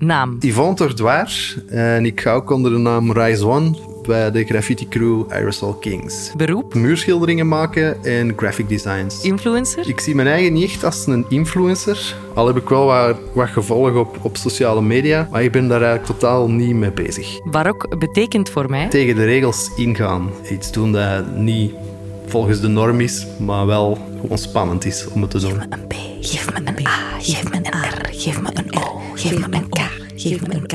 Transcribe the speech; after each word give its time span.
Naam. 0.00 0.36
Yvonne 0.40 0.74
Tordoir. 0.74 1.54
En 1.66 2.06
ik 2.06 2.20
ga 2.20 2.32
ook 2.32 2.50
onder 2.50 2.70
de 2.70 2.78
naam 2.78 3.12
Rise 3.12 3.46
One 3.46 3.74
bij 4.02 4.30
de 4.30 4.44
graffiti 4.44 4.88
crew 4.88 5.22
Aerosol 5.28 5.72
Kings. 5.72 6.32
Beroep. 6.36 6.74
Muurschilderingen 6.74 7.48
maken 7.48 8.04
en 8.04 8.32
graphic 8.36 8.68
designs. 8.68 9.22
Influencer. 9.22 9.88
Ik 9.88 10.00
zie 10.00 10.14
mijn 10.14 10.28
eigen 10.28 10.52
niet 10.52 10.64
echt 10.64 10.84
als 10.84 11.06
een 11.06 11.24
influencer. 11.28 12.16
Al 12.34 12.46
heb 12.46 12.56
ik 12.56 12.68
wel 12.68 12.86
wat, 12.86 13.16
wat 13.34 13.48
gevolgen 13.48 14.00
op, 14.00 14.18
op 14.22 14.36
sociale 14.36 14.82
media, 14.82 15.28
maar 15.30 15.42
ik 15.42 15.52
ben 15.52 15.68
daar 15.68 15.82
eigenlijk 15.82 16.18
totaal 16.18 16.50
niet 16.50 16.74
mee 16.74 16.92
bezig. 16.92 17.50
Barok 17.50 17.98
betekent 17.98 18.50
voor 18.50 18.70
mij 18.70 18.88
Tegen 18.88 19.14
de 19.14 19.24
regels 19.24 19.70
ingaan. 19.76 20.30
Iets 20.50 20.72
doen 20.72 20.92
dat 20.92 21.36
niet 21.36 21.72
volgens 22.26 22.60
de 22.60 22.68
norm 22.68 23.00
is, 23.00 23.26
maar 23.38 23.66
wel 23.66 23.98
gewoon 24.20 24.38
spannend 24.38 24.84
is 24.84 25.06
om 25.06 25.22
het 25.22 25.30
te 25.30 25.38
doen. 25.38 25.60
een 25.72 25.86
B, 25.86 25.94
geef 26.20 26.52
me 26.52 26.60
een 26.64 26.86
A, 26.86 27.18
geef 27.18 27.50
me 27.50 27.56
een 27.56 27.66
R, 27.66 28.08
geef 28.10 28.40
me 28.40 28.50
een 28.52 28.76
O, 28.76 29.00
geef 29.14 29.48
me 29.48 29.56
een 29.56 29.68
K, 29.68 29.80
geef 30.14 30.46
me 30.46 30.54
een 30.54 30.66
K. 30.66 30.74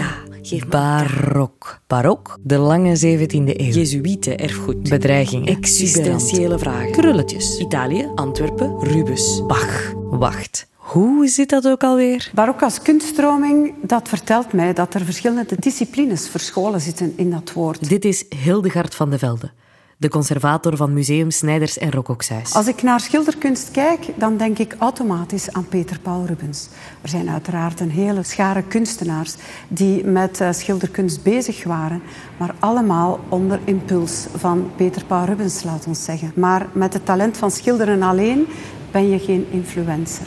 Barok. 0.69 1.79
Barok, 1.87 2.37
de 2.43 2.57
lange 2.57 2.97
17e 2.97 3.29
eeuw. 3.29 3.71
Jezuïeten 3.71 4.37
erfgoed. 4.37 4.89
Bedreigingen. 4.89 5.55
Existentiële 5.55 6.59
vragen. 6.59 6.91
Krulletjes. 6.91 7.59
Italië, 7.59 8.11
Antwerpen, 8.15 8.79
Rubens. 8.79 9.45
Bach. 9.47 9.93
Wacht. 10.09 10.67
Hoe 10.75 11.27
zit 11.27 11.49
dat 11.49 11.67
ook 11.67 11.83
alweer? 11.83 12.31
Barok 12.33 12.61
als 12.61 12.81
kunststroming, 12.81 13.73
dat 13.81 14.09
vertelt 14.09 14.53
mij 14.53 14.73
dat 14.73 14.93
er 14.93 15.05
verschillende 15.05 15.55
disciplines 15.59 16.29
verscholen 16.29 16.81
zitten 16.81 17.13
in 17.15 17.31
dat 17.31 17.53
woord. 17.53 17.89
Dit 17.89 18.05
is 18.05 18.25
Hildegard 18.43 18.95
van 18.95 19.09
de 19.09 19.17
Velde, 19.17 19.51
de 19.97 20.09
conservator 20.09 20.77
van 20.77 20.93
Museum 20.93 21.31
Snijders 21.31 21.77
en 21.77 21.91
Rokokshuis. 21.91 22.53
Als 22.53 22.67
ik 22.67 22.83
naar 22.83 22.99
schilderkunst 22.99 23.71
kijk, 23.71 24.05
dan 24.15 24.37
denk 24.37 24.57
ik 24.57 24.75
automatisch 24.79 25.51
aan 25.51 25.67
Peter 25.67 25.99
Paul 25.99 26.25
Rubens. 26.25 26.67
Er 27.01 27.09
zijn 27.09 27.29
uiteraard 27.29 27.79
een 27.79 27.91
hele 27.91 28.23
schare 28.23 28.63
kunstenaars 28.63 29.35
die 29.67 30.05
met 30.05 30.41
eh, 30.41 30.51
schilderkunst 30.51 31.23
bezig 31.23 31.63
waren, 31.63 32.01
maar 32.37 32.55
allemaal 32.59 33.19
onder 33.29 33.59
impuls 33.63 34.25
van 34.35 34.71
Peter 34.75 35.05
Paul 35.05 35.25
Rubens, 35.25 35.63
laat 35.63 35.87
ons 35.87 36.03
zeggen. 36.03 36.31
Maar 36.35 36.67
met 36.71 36.93
het 36.93 37.05
talent 37.05 37.37
van 37.37 37.51
schilderen 37.51 38.01
alleen 38.01 38.47
ben 38.91 39.09
je 39.09 39.19
geen 39.19 39.45
influencer. 39.51 40.25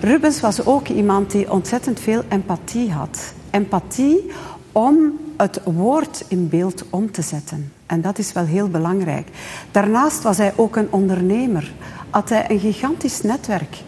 Rubens 0.00 0.40
was 0.40 0.64
ook 0.66 0.88
iemand 0.88 1.30
die 1.30 1.50
ontzettend 1.50 2.00
veel 2.00 2.22
empathie 2.28 2.92
had. 2.92 3.34
Empathie 3.50 4.30
om 4.72 4.96
het 5.36 5.60
woord 5.64 6.24
in 6.28 6.48
beeld 6.48 6.84
om 6.90 7.10
te 7.10 7.22
zetten. 7.22 7.72
En 7.86 8.00
dat 8.00 8.18
is 8.18 8.32
wel 8.32 8.44
heel 8.44 8.68
belangrijk. 8.68 9.28
Daarnaast 9.70 10.22
was 10.22 10.36
hij 10.36 10.52
ook 10.56 10.76
een 10.76 10.88
ondernemer. 10.90 11.72
Had 12.10 12.28
hij 12.28 12.50
een 12.50 12.58
gigantisch 12.58 13.22
netwerk. 13.22 13.82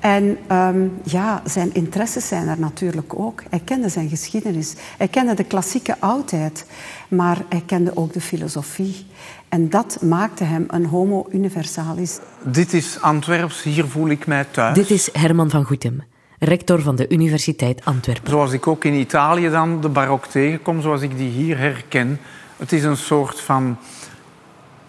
En 0.00 0.38
ehm, 0.46 0.88
ja, 1.02 1.42
zijn 1.44 1.74
interesses 1.74 2.28
zijn 2.28 2.48
er 2.48 2.58
natuurlijk 2.58 3.18
ook. 3.18 3.42
Hij 3.50 3.60
kende 3.64 3.88
zijn 3.88 4.08
geschiedenis. 4.08 4.74
Hij 4.98 5.08
kende 5.08 5.34
de 5.34 5.44
klassieke 5.44 5.96
oudheid. 5.98 6.66
Maar 7.08 7.38
hij 7.48 7.62
kende 7.66 7.96
ook 7.96 8.12
de 8.12 8.20
filosofie. 8.20 9.06
En 9.48 9.68
dat 9.70 9.98
maakte 10.02 10.44
hem 10.44 10.64
een 10.68 10.86
homo 10.86 11.26
universalis. 11.30 12.18
Dit 12.44 12.72
is 12.72 13.00
Antwerps, 13.00 13.62
hier 13.62 13.86
voel 13.86 14.08
ik 14.08 14.26
mij 14.26 14.44
thuis. 14.50 14.74
Dit 14.74 14.90
is 14.90 15.08
Herman 15.12 15.50
van 15.50 15.64
Goetem, 15.64 16.02
rector 16.38 16.82
van 16.82 16.96
de 16.96 17.08
Universiteit 17.08 17.84
Antwerpen. 17.84 18.30
Zoals 18.30 18.52
ik 18.52 18.66
ook 18.66 18.84
in 18.84 18.94
Italië 18.94 19.48
dan 19.48 19.80
de 19.80 19.88
barok 19.88 20.26
tegenkom, 20.26 20.80
zoals 20.80 21.00
ik 21.00 21.16
die 21.16 21.30
hier 21.30 21.58
herken. 21.58 22.18
Het 22.56 22.72
is 22.72 22.84
een 22.84 22.96
soort 22.96 23.40
van 23.40 23.78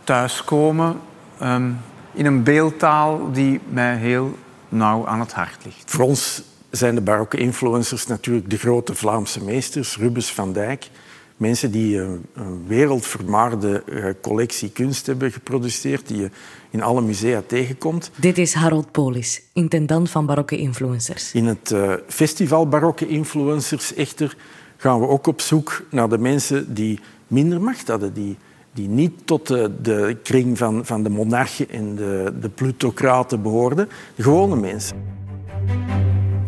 thuiskomen 0.03 0.99
ehm, 1.39 1.71
in 2.13 2.25
een 2.25 2.43
beeldtaal 2.43 3.31
die 3.31 3.59
mij 3.69 3.97
heel 3.97 4.37
nauw 4.69 5.07
aan 5.07 5.19
het 5.19 5.33
hart 5.33 5.65
ligt. 5.65 5.91
Voor 5.91 6.05
ons 6.05 6.43
zijn 6.69 6.95
de 6.95 7.01
barokke 7.01 7.37
influencers 7.37 8.07
natuurlijk 8.07 8.49
de 8.49 8.57
grote 8.57 8.95
Vlaamse 8.95 9.43
meesters, 9.43 9.97
Rubens 9.97 10.33
van 10.33 10.53
Dijk. 10.53 10.89
Mensen 11.37 11.71
die 11.71 11.99
een, 11.99 12.25
een 12.33 12.67
wereldvermaarde 12.67 13.83
eh, 13.83 14.05
collectie 14.21 14.69
kunst 14.69 15.05
hebben 15.05 15.31
geproduceerd, 15.31 16.07
die 16.07 16.17
je 16.17 16.29
in 16.69 16.81
alle 16.81 17.01
musea 17.01 17.43
tegenkomt. 17.47 18.11
Dit 18.15 18.37
is 18.37 18.53
Harold 18.53 18.91
Polis, 18.91 19.41
intendant 19.53 20.09
van 20.09 20.25
barokke 20.25 20.57
influencers. 20.57 21.33
In 21.33 21.45
het 21.45 21.71
eh, 21.71 21.93
festival 22.07 22.67
Barokke 22.67 23.07
Influencers 23.07 23.93
echter 23.93 24.37
gaan 24.77 24.99
we 24.99 25.07
ook 25.07 25.27
op 25.27 25.41
zoek 25.41 25.83
naar 25.89 26.09
de 26.09 26.17
mensen 26.17 26.73
die 26.73 26.99
minder 27.27 27.61
macht 27.61 27.87
hadden, 27.87 28.13
die, 28.13 28.37
die 28.73 28.87
niet 28.87 29.11
tot 29.25 29.47
de, 29.47 30.17
kring 30.23 30.57
van, 30.57 30.85
van 30.85 31.03
de 31.03 31.09
monarchen 31.09 31.69
en 31.69 31.95
de, 31.95 32.33
de 32.41 32.49
plutocraten 32.49 33.41
behoorden, 33.41 33.89
de 34.15 34.23
gewone 34.23 34.55
mensen. 34.55 34.97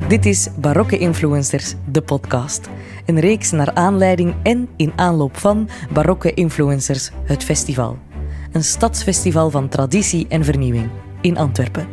Dit 0.07 0.25
is 0.25 0.47
Barokke 0.59 0.97
Influencers, 0.97 1.75
de 1.91 2.01
podcast. 2.01 2.69
Een 3.06 3.19
reeks 3.19 3.51
naar 3.51 3.73
aanleiding 3.73 4.35
en 4.44 4.69
in 4.75 4.91
aanloop 4.95 5.38
van 5.38 5.69
Barokke 5.94 6.34
Influencers, 6.34 7.11
het 7.23 7.44
festival. 7.44 7.97
Een 8.51 8.63
stadsfestival 8.63 9.50
van 9.50 9.69
traditie 9.69 10.25
en 10.29 10.44
vernieuwing 10.44 10.90
in 11.22 11.38
Antwerpen. 11.38 11.88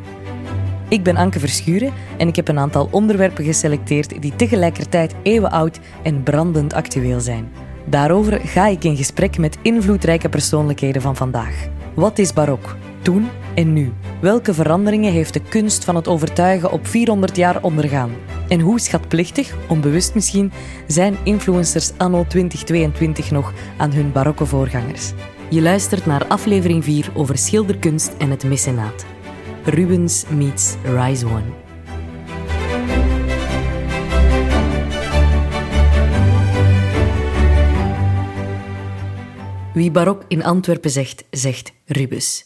Ik 0.89 1.03
ben 1.03 1.17
Anke 1.17 1.39
Verschuren 1.39 1.93
en 2.19 2.29
ik 2.29 2.37
heb 2.37 2.49
een 2.49 2.59
aantal 2.59 2.89
onderwerpen 2.91 3.45
geselecteerd 3.45 4.23
die 4.23 4.37
tegelijkertijd 4.37 5.15
eeuwenoud 5.23 5.81
en 6.03 6.23
brandend 6.23 6.73
actueel 6.73 7.21
zijn. 7.21 7.49
Daarover 7.89 8.41
ga 8.41 8.67
ik 8.67 8.85
in 8.85 8.97
gesprek 8.97 9.39
met 9.39 9.59
invloedrijke 9.63 10.29
persoonlijkheden 10.29 11.03
van 11.03 11.17
vandaag. 11.17 11.69
Wat 11.95 12.19
is 12.19 12.33
barok? 12.33 12.77
Toen 13.03 13.29
en 13.55 13.73
nu? 13.73 13.93
Welke 14.21 14.55
veranderingen 14.55 15.13
heeft 15.13 15.33
de 15.33 15.41
kunst 15.41 15.85
van 15.85 15.95
het 15.95 16.09
overtuigen 16.09 16.71
op 16.71 16.87
400 16.87 17.37
jaar 17.37 17.63
ondergaan? 17.63 18.11
En 18.49 18.61
hoe 18.61 18.81
schatplichtig, 18.81 19.55
onbewust 19.69 20.15
misschien, 20.15 20.53
zijn 20.87 21.17
influencers 21.23 21.93
anno 21.97 22.25
2022 22.29 23.31
nog 23.31 23.53
aan 23.77 23.93
hun 23.93 24.13
barokke 24.13 24.47
voorgangers? 24.47 25.13
Je 25.51 25.63
luistert 25.63 26.07
naar 26.07 26.27
aflevering 26.27 26.85
4 26.85 27.11
over 27.15 27.39
schilderkunst 27.39 28.13
en 28.19 28.31
het 28.31 28.45
mecenaat. 28.45 29.07
Rubens 29.65 30.25
meets 30.29 30.75
Rise 30.85 31.27
One. 31.27 31.66
Wie 39.77 39.91
barok 39.91 40.23
in 40.29 40.45
Antwerpen 40.45 40.91
zegt, 40.91 41.25
zegt 41.31 41.73
Rubens. 41.87 42.45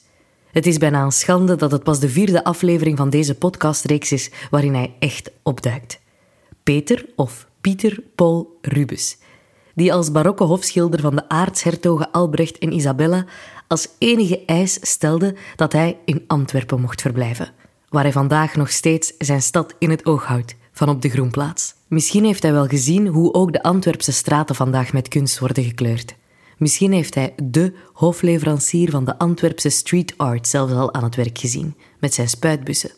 Het 0.53 0.67
is 0.67 0.79
bijna 0.79 1.03
een 1.03 1.13
schande 1.13 1.57
dat 1.57 1.71
het 1.71 1.83
pas 1.83 2.01
de 2.01 2.09
vierde 2.09 2.45
aflevering 2.45 2.97
van 2.97 3.11
deze 3.11 3.35
podcastreeks 3.35 4.13
is 4.13 4.31
waarin 4.51 4.75
hij 4.75 4.95
echt 4.99 5.31
opduikt. 5.43 6.01
Peter 6.63 7.07
of 7.17 7.47
Pieter 7.61 8.03
Paul 8.15 8.59
Rubens, 8.63 9.17
die 9.75 9.93
als 9.93 10.11
barokke 10.11 10.45
hofschilder 10.45 11.01
van 11.01 11.17
de 11.17 11.29
aartshertogen 11.29 12.11
Albrecht 12.11 12.59
en 12.59 12.73
Isabella 12.73 13.25
als 13.69 13.89
enige 13.99 14.45
eis 14.45 14.79
stelde 14.81 15.35
dat 15.57 15.73
hij 15.73 15.99
in 16.05 16.25
Antwerpen 16.27 16.81
mocht 16.81 17.01
verblijven, 17.01 17.53
waar 17.89 18.03
hij 18.03 18.13
vandaag 18.13 18.57
nog 18.57 18.71
steeds 18.71 19.13
zijn 19.19 19.43
stad 19.43 19.75
in 19.79 19.91
het 19.91 20.07
oog 20.07 20.25
houdt, 20.25 20.55
van 20.73 20.89
op 20.89 21.03
de 21.03 21.09
Groenplaats. 21.09 21.75
Misschien 21.89 22.25
heeft 22.25 22.43
hij 22.43 22.53
wel 22.53 22.67
gezien 22.67 23.07
hoe 23.07 23.35
ook 23.35 23.53
de 23.53 23.63
Antwerpse 23.63 24.13
straten 24.13 24.55
vandaag 24.55 24.93
met 24.93 25.09
kunst 25.09 25.39
worden 25.39 25.65
gekleurd. 25.65 26.19
Misschien 26.61 26.93
heeft 26.93 27.15
hij 27.15 27.35
de 27.43 27.73
hofleverancier 27.93 28.91
van 28.91 29.05
de 29.05 29.19
Antwerpse 29.19 29.69
street 29.69 30.15
art 30.17 30.49
zelfs 30.49 30.73
al 30.73 30.95
aan 30.95 31.03
het 31.03 31.17
werk 31.17 31.39
gezien, 31.39 31.75
met 31.99 32.15
zijn 32.15 32.29
spuitbussen. 32.29 32.91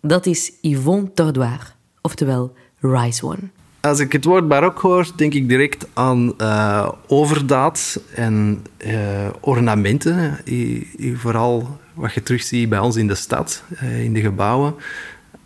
Dat 0.00 0.26
is 0.26 0.52
Yvonne 0.60 1.12
Tordoir, 1.14 1.76
oftewel 2.00 2.52
Rise 2.80 3.26
One. 3.26 3.50
Als 3.80 3.98
ik 3.98 4.12
het 4.12 4.24
woord 4.24 4.48
barok 4.48 4.78
hoor, 4.78 5.06
denk 5.16 5.34
ik 5.34 5.48
direct 5.48 5.86
aan 5.92 6.38
eh, 6.38 6.88
overdaad 7.06 8.00
en 8.14 8.62
eh, 8.76 9.28
ornamenten. 9.40 10.38
Vooral 11.14 11.78
wat 11.94 12.12
je 12.12 12.22
terugziet 12.22 12.68
bij 12.68 12.78
ons 12.78 12.96
in 12.96 13.06
de 13.06 13.14
stad, 13.14 13.62
eh, 13.76 14.04
in 14.04 14.12
de 14.12 14.20
gebouwen. 14.20 14.74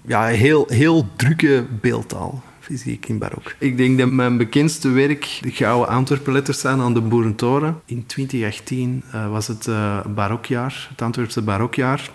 Ja, 0.03 0.27
heel, 0.27 0.67
heel 0.69 1.09
drukke 1.17 1.67
beeldtaal 1.81 2.43
ik 2.69 3.09
in 3.09 3.19
barok. 3.19 3.55
Ik 3.59 3.77
denk 3.77 3.99
dat 3.99 4.11
mijn 4.11 4.37
bekendste 4.37 4.89
werk 4.89 5.39
de 5.41 5.51
gouden 5.51 5.89
Antwerpen-letters 5.89 6.61
zijn 6.61 6.81
aan 6.81 6.95
de 6.95 7.01
Boerentoren. 7.01 7.81
In 7.85 8.07
2018 8.07 9.03
eh, 9.11 9.31
was 9.31 9.47
het 9.47 9.67
eh, 9.67 10.05
barokjaar, 10.07 10.87
het 10.91 11.03
Antwerpse 11.03 11.43
barokjaar. 11.43 12.11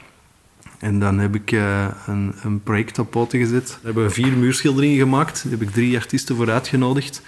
En 0.79 0.99
dan 0.99 1.19
heb 1.19 1.35
ik 1.35 1.51
eh, 1.51 1.87
een, 2.07 2.33
een 2.43 2.63
project 2.63 2.99
op 2.99 3.11
poten 3.11 3.39
gezet. 3.39 3.67
Daar 3.67 3.79
hebben 3.83 4.03
we 4.03 4.09
vier 4.09 4.37
muurschilderingen 4.37 4.97
gemaakt. 4.97 5.43
Daar 5.43 5.51
heb 5.51 5.61
ik 5.61 5.71
drie 5.71 5.97
artiesten 5.97 6.35
voor 6.35 6.51
uitgenodigd. 6.51 7.21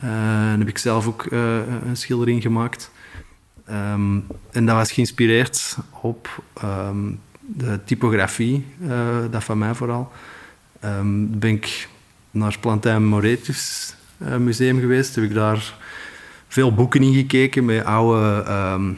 Dan 0.00 0.58
heb 0.58 0.68
ik 0.68 0.78
zelf 0.78 1.06
ook 1.06 1.26
een 1.30 1.96
schildering 1.96 2.42
gemaakt. 2.42 2.90
Ehm, 3.64 4.18
en 4.50 4.66
dat 4.66 4.76
was 4.76 4.92
geïnspireerd 4.92 5.76
op 6.00 6.42
ehm, 6.54 7.10
de 7.40 7.80
typografie, 7.84 8.64
dat 9.30 9.44
van 9.44 9.58
mij 9.58 9.74
vooral. 9.74 10.12
Ehm, 10.80 11.38
ben 11.38 11.50
ik 11.50 11.88
naar 12.32 12.50
het 12.50 12.60
Plantijn 12.60 13.04
Moretus 13.04 13.94
eh, 14.18 14.36
museum 14.36 14.80
geweest. 14.80 15.14
Heb 15.14 15.24
ik 15.24 15.34
daar 15.34 15.74
veel 16.48 16.74
boeken 16.74 17.02
in 17.02 17.14
gekeken 17.14 17.64
met 17.64 17.84
oude 17.84 18.42
ehm, 18.42 18.92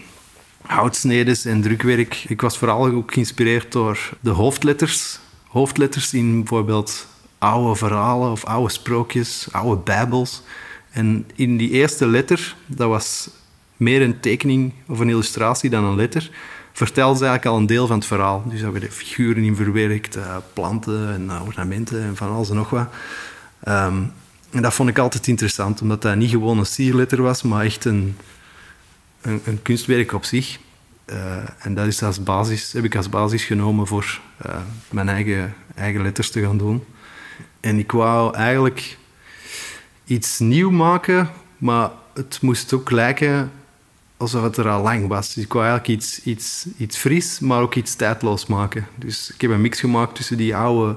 houtsnedes 0.62 1.44
en 1.44 1.62
drukwerk. 1.62 2.24
Ik 2.28 2.40
was 2.40 2.58
vooral 2.58 2.86
ook 2.86 3.12
geïnspireerd 3.12 3.72
door 3.72 4.10
de 4.20 4.30
hoofdletters. 4.30 5.18
Hoofdletters 5.48 6.14
in 6.14 6.38
bijvoorbeeld 6.38 7.06
oude 7.38 7.74
verhalen 7.76 8.30
of 8.30 8.44
oude 8.44 8.72
sprookjes, 8.72 9.48
oude 9.50 9.82
bijbels. 9.82 10.42
En 10.90 11.26
in 11.34 11.56
die 11.56 11.70
eerste 11.70 12.06
letter, 12.06 12.56
dat 12.66 12.88
was 12.88 13.30
meer 13.76 14.02
een 14.02 14.20
tekening 14.20 14.72
of 14.86 14.98
een 14.98 15.08
illustratie 15.08 15.70
dan 15.70 15.84
een 15.84 15.96
letter, 15.96 16.30
vertelde 16.74 17.18
ze 17.18 17.24
eigenlijk 17.24 17.54
al 17.54 17.60
een 17.60 17.66
deel 17.66 17.86
van 17.86 17.98
het 17.98 18.06
verhaal. 18.06 18.42
Dus 18.46 18.60
daar 18.60 18.72
werden 18.72 18.90
figuren 18.90 19.42
in 19.42 19.56
verwerkt, 19.56 20.16
uh, 20.16 20.36
planten 20.52 21.12
en 21.12 21.24
uh, 21.24 21.42
ornamenten 21.46 22.02
en 22.02 22.16
van 22.16 22.30
alles 22.30 22.50
en 22.50 22.56
nog 22.56 22.70
wat. 22.70 22.88
Ehm, 23.62 24.02
en 24.50 24.62
dat 24.62 24.74
vond 24.74 24.88
ik 24.88 24.98
altijd 24.98 25.26
interessant, 25.26 25.80
omdat 25.80 26.02
dat 26.02 26.16
niet 26.16 26.30
gewoon 26.30 26.58
een 26.58 26.66
sierletter 26.66 27.22
was, 27.22 27.42
maar 27.42 27.64
echt 27.64 27.84
een, 27.84 28.16
een, 29.20 29.40
een 29.44 29.62
kunstwerk 29.62 30.12
op 30.12 30.24
zich. 30.24 30.58
Uh, 31.06 31.36
en 31.58 31.74
dat 31.74 31.86
is 31.86 32.02
als 32.02 32.22
basis, 32.22 32.72
heb 32.72 32.84
ik 32.84 32.96
als 32.96 33.08
basis 33.08 33.44
genomen 33.44 33.86
voor 33.86 34.20
mijn 34.90 35.08
eigen, 35.08 35.54
eigen 35.74 36.02
letters 36.02 36.30
te 36.30 36.40
gaan 36.40 36.58
doen. 36.58 36.84
En 37.60 37.78
ik 37.78 37.92
wou 37.92 38.34
eigenlijk 38.34 38.98
iets 40.04 40.38
nieuw 40.38 40.70
maken, 40.70 41.30
maar 41.58 41.90
het 42.14 42.38
moest 42.40 42.72
ook 42.72 42.90
lijken 42.90 43.52
alsof 44.24 44.42
het 44.42 44.56
er 44.56 44.68
al 44.68 44.82
lang 44.82 45.08
was. 45.08 45.34
Dus 45.34 45.44
ik 45.44 45.52
wou 45.52 45.64
eigenlijk 45.66 46.00
iets, 46.00 46.22
iets, 46.22 46.66
iets 46.76 46.96
fris, 46.96 47.38
maar 47.38 47.60
ook 47.60 47.74
iets 47.74 47.94
tijdloos 47.94 48.46
maken. 48.46 48.86
Dus 48.94 49.30
ik 49.34 49.40
heb 49.40 49.50
een 49.50 49.60
mix 49.60 49.80
gemaakt 49.80 50.14
tussen 50.14 50.36
die 50.36 50.56
oude 50.56 50.96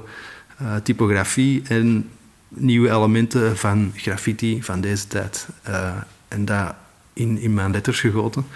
uh, 0.62 0.76
typografie 0.76 1.62
en 1.68 2.10
nieuwe 2.48 2.90
elementen 2.90 3.56
van 3.56 3.92
graffiti 3.96 4.62
van 4.62 4.80
deze 4.80 5.06
tijd. 5.06 5.48
Uh, 5.68 5.90
en 6.28 6.44
dat 6.44 6.74
in, 7.12 7.38
in 7.38 7.54
mijn 7.54 7.70
letters 7.70 8.00
gegoten. 8.00 8.46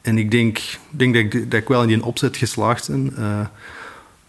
En 0.00 0.18
ik 0.18 0.30
denk, 0.30 0.60
denk 0.90 1.14
dat, 1.14 1.22
ik, 1.22 1.50
dat 1.50 1.60
ik 1.60 1.68
wel 1.68 1.82
in 1.82 1.88
die 1.88 2.04
opzet 2.04 2.36
geslaagd 2.36 2.88
ben. 2.88 3.14
Uh, 3.18 3.40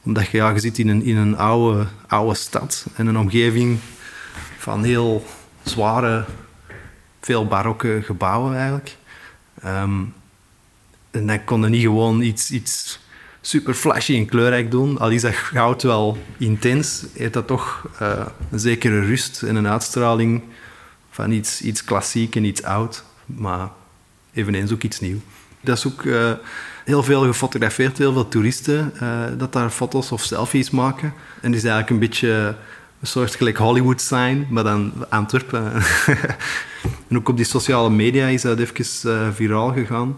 omdat 0.03 0.27
je, 0.27 0.37
ja, 0.37 0.49
je 0.49 0.59
zit 0.59 0.77
in 0.77 0.87
een, 0.87 1.03
in 1.03 1.17
een 1.17 1.37
oude, 1.37 1.87
oude 2.07 2.35
stad 2.35 2.85
en 2.95 3.07
een 3.07 3.17
omgeving 3.17 3.79
van 4.57 4.83
heel 4.83 5.25
zware, 5.63 6.25
veel 7.21 7.47
barokke 7.47 8.01
gebouwen 8.03 8.55
eigenlijk. 8.55 8.97
Um, 9.65 10.13
en 11.11 11.27
dan 11.27 11.43
kon 11.43 11.61
je 11.61 11.69
niet 11.69 11.81
gewoon 11.81 12.21
iets, 12.21 12.51
iets 12.51 12.99
super 13.41 13.73
flashy 13.73 14.15
en 14.15 14.25
kleurrijk 14.25 14.71
doen. 14.71 14.97
Al 14.97 15.09
is 15.09 15.21
dat 15.21 15.35
goud 15.35 15.83
wel 15.83 16.17
intens, 16.37 17.05
heeft 17.13 17.33
dat 17.33 17.47
toch 17.47 17.87
uh, 18.01 18.25
een 18.51 18.59
zekere 18.59 18.99
rust 18.99 19.43
en 19.43 19.55
een 19.55 19.67
uitstraling 19.67 20.43
van 21.09 21.31
iets, 21.31 21.61
iets 21.61 21.83
klassiek 21.83 22.35
en 22.35 22.43
iets 22.43 22.63
oud, 22.63 23.03
maar 23.25 23.69
eveneens 24.33 24.71
ook 24.71 24.83
iets 24.83 24.99
nieuw. 24.99 25.19
Dat 25.61 25.77
is 25.77 25.87
ook 25.87 26.03
uh, 26.03 26.31
heel 26.85 27.03
veel 27.03 27.23
gefotografeerd, 27.23 27.97
heel 27.97 28.13
veel 28.13 28.27
toeristen 28.27 28.93
uh, 29.01 29.23
dat 29.37 29.53
daar 29.53 29.69
foto's 29.69 30.11
of 30.11 30.21
selfies 30.21 30.69
maken. 30.69 31.13
En 31.41 31.53
is 31.53 31.63
eigenlijk 31.63 31.89
een 31.89 31.99
beetje 31.99 32.55
een 32.99 33.07
soort 33.07 33.35
gelijk 33.35 33.57
Hollywood 33.57 34.01
sign, 34.01 34.47
maar 34.49 34.63
dan 34.63 34.93
Antwerpen. 35.09 35.73
en 37.07 37.17
ook 37.17 37.29
op 37.29 37.37
die 37.37 37.45
sociale 37.45 37.89
media 37.89 38.27
is 38.27 38.41
dat 38.41 38.59
even 38.59 39.11
uh, 39.11 39.27
viraal 39.33 39.73
gegaan. 39.73 40.17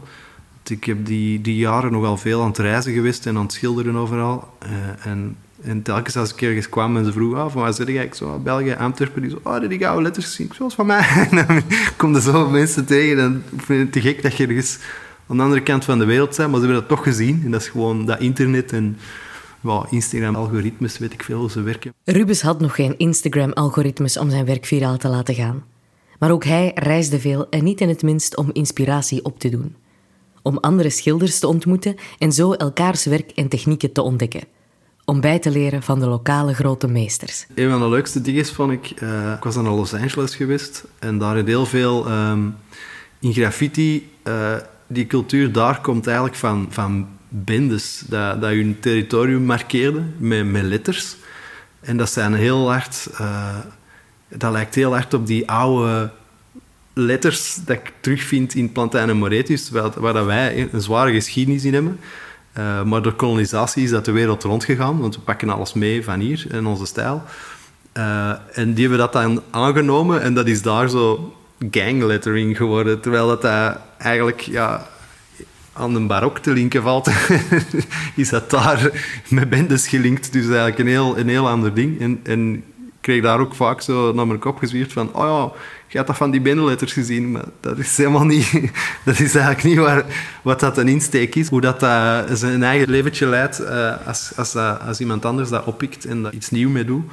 Ik 0.68 0.84
heb 0.84 1.06
die, 1.06 1.42
die 1.42 1.56
jaren 1.56 1.92
nogal 1.92 2.18
veel 2.18 2.42
aan 2.42 2.48
het 2.48 2.58
reizen 2.58 2.94
geweest 2.94 3.26
en 3.26 3.36
aan 3.36 3.44
het 3.44 3.54
schilderen 3.54 3.96
overal. 3.96 4.54
Uh, 4.64 5.06
en, 5.12 5.38
en 5.64 5.82
telkens 5.82 6.18
als 6.18 6.34
ik 6.34 6.42
ergens 6.42 6.70
kwam 6.70 6.98
en 6.98 7.06
ze 7.06 7.12
vroeg, 7.12 7.36
ah, 7.36 7.52
van 7.52 7.62
waar 7.62 7.74
zit 7.74 7.88
ik? 7.88 8.14
zo, 8.14 8.40
België, 8.40 8.74
Antwerpen. 8.74 9.22
Die 9.22 9.32
zo, 9.32 9.40
oh, 9.44 9.70
die 9.70 9.80
gouden 9.80 10.04
letters 10.04 10.26
gezien. 10.26 10.50
Zoals 10.56 10.74
van 10.74 10.86
mij. 10.86 11.08
en 11.32 11.46
dan 11.48 11.62
komen 11.98 12.16
er 12.16 12.22
zo 12.22 12.50
mensen 12.50 12.86
tegen 12.86 13.20
en 13.20 13.44
vind 13.58 13.80
het 13.80 13.92
te 13.92 14.02
gek 14.02 14.22
dat 14.22 14.38
je 14.38 14.48
ergens 14.48 14.78
aan 15.28 15.38
de 15.38 15.44
andere 15.44 15.62
kant 15.62 15.86
van 15.86 16.00
de 16.00 16.06
wereld 16.06 16.38
bent, 16.38 16.52
maar 16.52 16.60
ze 16.60 16.66
hebben 16.66 16.88
dat 16.88 16.98
toch 16.98 17.04
gezien. 17.04 17.42
En 17.46 17.52
dat 17.52 17.62
is 17.62 17.70
gewoon 17.70 18.06
dat 18.06 18.20
internet 18.20 18.72
en 18.72 18.98
well, 19.62 19.82
Instagram-algoritmes, 19.90 20.98
weet 20.98 21.14
ik 21.14 21.24
veel 21.24 21.40
hoe 21.40 21.50
ze 21.50 21.62
werken. 21.62 21.94
Rubens 22.04 22.42
had 22.42 22.60
nog 22.60 22.76
geen 22.76 22.98
Instagram-algoritmes 22.98 24.18
om 24.18 24.30
zijn 24.30 24.46
werk 24.46 24.66
viraal 24.66 24.98
te 24.98 25.08
laten 25.08 25.36
gaan. 25.36 25.64
Maar 26.20 26.32
ook 26.32 26.44
hij 26.44 26.72
reisde 26.76 27.20
veel 27.20 27.50
en 27.50 27.64
niet 27.64 27.82
in 27.82 27.90
het 27.90 28.02
minst 28.02 28.36
om 28.36 28.50
inspiratie 28.54 29.26
op 29.26 29.40
te 29.40 29.50
doen. 29.50 29.76
Om 30.42 30.58
andere 30.58 30.90
schilders 30.90 31.40
te 31.40 31.48
ontmoeten 31.48 31.96
en 32.18 32.32
zo 32.32 32.54
elkaars 32.54 33.06
werk 33.06 33.32
en 33.32 33.48
technieken 33.48 33.92
te 33.92 34.02
ontdekken. 34.02 34.44
Om 35.06 35.22
bij 35.22 35.40
te 35.40 35.52
leren 35.52 35.84
van 35.84 36.00
de 36.00 36.06
lokale 36.06 36.54
grote 36.54 36.88
meesters. 36.88 37.46
Een 37.56 37.70
van 37.70 37.80
de 37.80 37.90
leukste 37.90 38.22
dingen 38.22 38.46
vond 38.46 38.72
ik, 38.72 39.02
uh, 39.02 39.34
ik 39.38 39.44
was 39.44 39.56
naar 39.56 39.64
Los 39.64 39.94
Angeles 39.94 40.36
geweest 40.36 40.84
en 41.00 41.18
daar 41.18 41.38
is 41.38 41.46
heel 41.46 41.66
veel 41.66 42.12
um, 42.12 42.56
in 43.20 43.34
graffiti. 43.34 44.10
Uh, 44.24 44.56
die 44.88 45.08
cultuur 45.08 45.52
daar 45.52 45.82
komt 45.82 46.08
eigenlijk 46.08 46.36
van, 46.38 46.68
van 46.70 47.08
bendes 47.34 48.04
dat, 48.08 48.42
dat 48.42 48.50
hun 48.50 48.78
territorium 48.80 49.44
markeerden 49.44 50.16
met, 50.18 50.52
met 50.52 50.64
letters. 50.64 51.16
En 51.80 51.98
dat 51.98 52.10
zijn 52.10 52.34
heel 52.34 52.72
hard... 52.72 53.08
Uh, 53.22 53.56
dat 54.28 54.52
lijkt 54.52 54.76
heel 54.76 54.94
hard 54.94 55.14
op 55.14 55.28
die 55.28 55.50
oude 55.50 56.12
letters 56.94 57.56
dat 57.66 57.76
ik 57.76 57.94
terugvind 58.00 58.56
in 58.56 58.72
Plantijn 58.72 59.10
en 59.10 59.18
Moretus, 59.18 59.70
waar, 59.70 59.92
waar 59.96 60.26
wij 60.26 60.70
een 60.72 60.82
zware 60.82 61.12
geschiedenis 61.12 61.64
in 61.64 61.74
hebben. 61.74 62.00
Uh, 62.58 62.84
maar 62.84 63.02
door 63.02 63.14
kolonisatie 63.14 63.84
is 63.84 63.90
dat 63.90 64.06
de 64.06 64.12
wereld 64.12 64.44
rondgegaan, 64.44 65.00
want 65.00 65.16
we 65.16 65.22
pakken 65.22 65.50
alles 65.50 65.74
mee 65.74 66.04
van 66.04 66.20
hier 66.20 66.46
in 66.50 66.66
onze 66.66 66.86
stijl. 66.86 67.24
Uh, 67.98 68.32
en 68.54 68.74
die 68.74 68.88
hebben 68.88 69.00
dat 69.00 69.14
dan 69.14 69.42
aangenomen 69.50 70.22
en 70.22 70.34
dat 70.34 70.48
is 70.48 70.62
daar 70.62 70.90
zo 70.90 71.36
ganglettering 71.72 72.58
geworden. 72.58 73.02
Terwijl 73.02 73.28
dat, 73.28 73.42
dat 73.42 73.78
eigenlijk 73.98 74.40
ja, 74.40 74.88
aan 75.74 75.96
een 75.96 76.08
barok 76.08 76.40
te 76.40 76.54
linken 76.54 76.82
valt, 76.82 77.10
is 78.16 78.30
dat 78.30 78.50
daar 78.50 78.92
met 79.28 79.50
bendes 79.50 79.88
gelinkt. 79.88 80.34
Dus 80.34 80.46
eigenlijk 80.46 80.80
een 80.80 80.88
heel, 80.88 81.18
een 81.18 81.30
heel 81.30 81.50
ander 81.50 81.74
ding. 81.74 82.00
En, 82.00 82.20
en 82.24 82.56
ik 82.56 82.64
kreeg 83.02 83.22
daar 83.22 83.40
ook 83.40 83.56
vaak 83.56 83.82
zo 83.82 84.14
naar 84.14 84.28
mijn 84.28 84.40
kop 84.40 84.58
gezwierd 84.58 84.94
van... 84.94 85.14
Oh 85.14 85.24
ja, 85.24 85.60
je 85.88 85.98
had 85.98 86.08
dat 86.08 86.18
van 86.18 86.32
die 86.32 86.42
bendenletters 86.42 86.94
gezien. 86.94 87.32
Maar 87.32 87.46
dat 87.60 87.78
is 87.78 87.98
helemaal 87.98 88.26
niet... 88.26 88.52
Dat 89.06 89.20
is 89.20 89.36
eigenlijk 89.36 89.64
niet 89.64 89.78
waar, 89.78 90.06
wat 90.42 90.60
dat 90.60 90.78
een 90.78 90.88
insteek 90.88 91.36
is. 91.36 91.50
Hoe 91.50 91.62
dat, 91.62 91.84
uh, 91.84 92.20
zijn 92.32 92.64
eigen 92.64 92.90
leventje 92.90 93.26
leidt 93.26 93.62
uh, 93.62 94.08
als, 94.08 94.32
als, 94.36 94.56
uh, 94.56 94.88
als 94.88 95.00
iemand 95.00 95.26
anders 95.26 95.50
dat 95.50 95.66
oppikt 95.66 96.06
en 96.06 96.24
daar 96.24 96.34
iets 96.34 96.50
nieuw 96.50 96.70
mee 96.70 96.86
doet. 96.86 97.04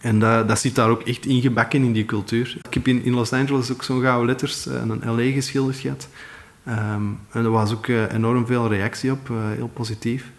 En 0.00 0.18
dat, 0.18 0.48
dat 0.48 0.58
zit 0.58 0.74
daar 0.74 0.88
ook 0.88 1.02
echt 1.02 1.26
ingebakken 1.26 1.82
in 1.82 1.92
die 1.92 2.04
cultuur. 2.04 2.56
Ik 2.62 2.74
heb 2.74 2.88
in, 2.88 3.04
in 3.04 3.14
Los 3.14 3.32
Angeles 3.32 3.72
ook 3.72 3.82
zo'n 3.82 4.02
gouden 4.02 4.26
letters 4.26 4.66
en 4.66 4.90
een 4.90 5.14
L.A. 5.14 5.32
geschilderd 5.32 5.76
gehad. 5.76 6.08
Um, 6.68 7.18
en 7.30 7.44
er 7.44 7.50
was 7.50 7.72
ook 7.72 7.86
uh, 7.86 8.12
enorm 8.12 8.46
veel 8.46 8.68
reactie 8.68 9.12
op, 9.12 9.28
uh, 9.28 9.36
heel 9.54 9.68
positief. 9.68 10.30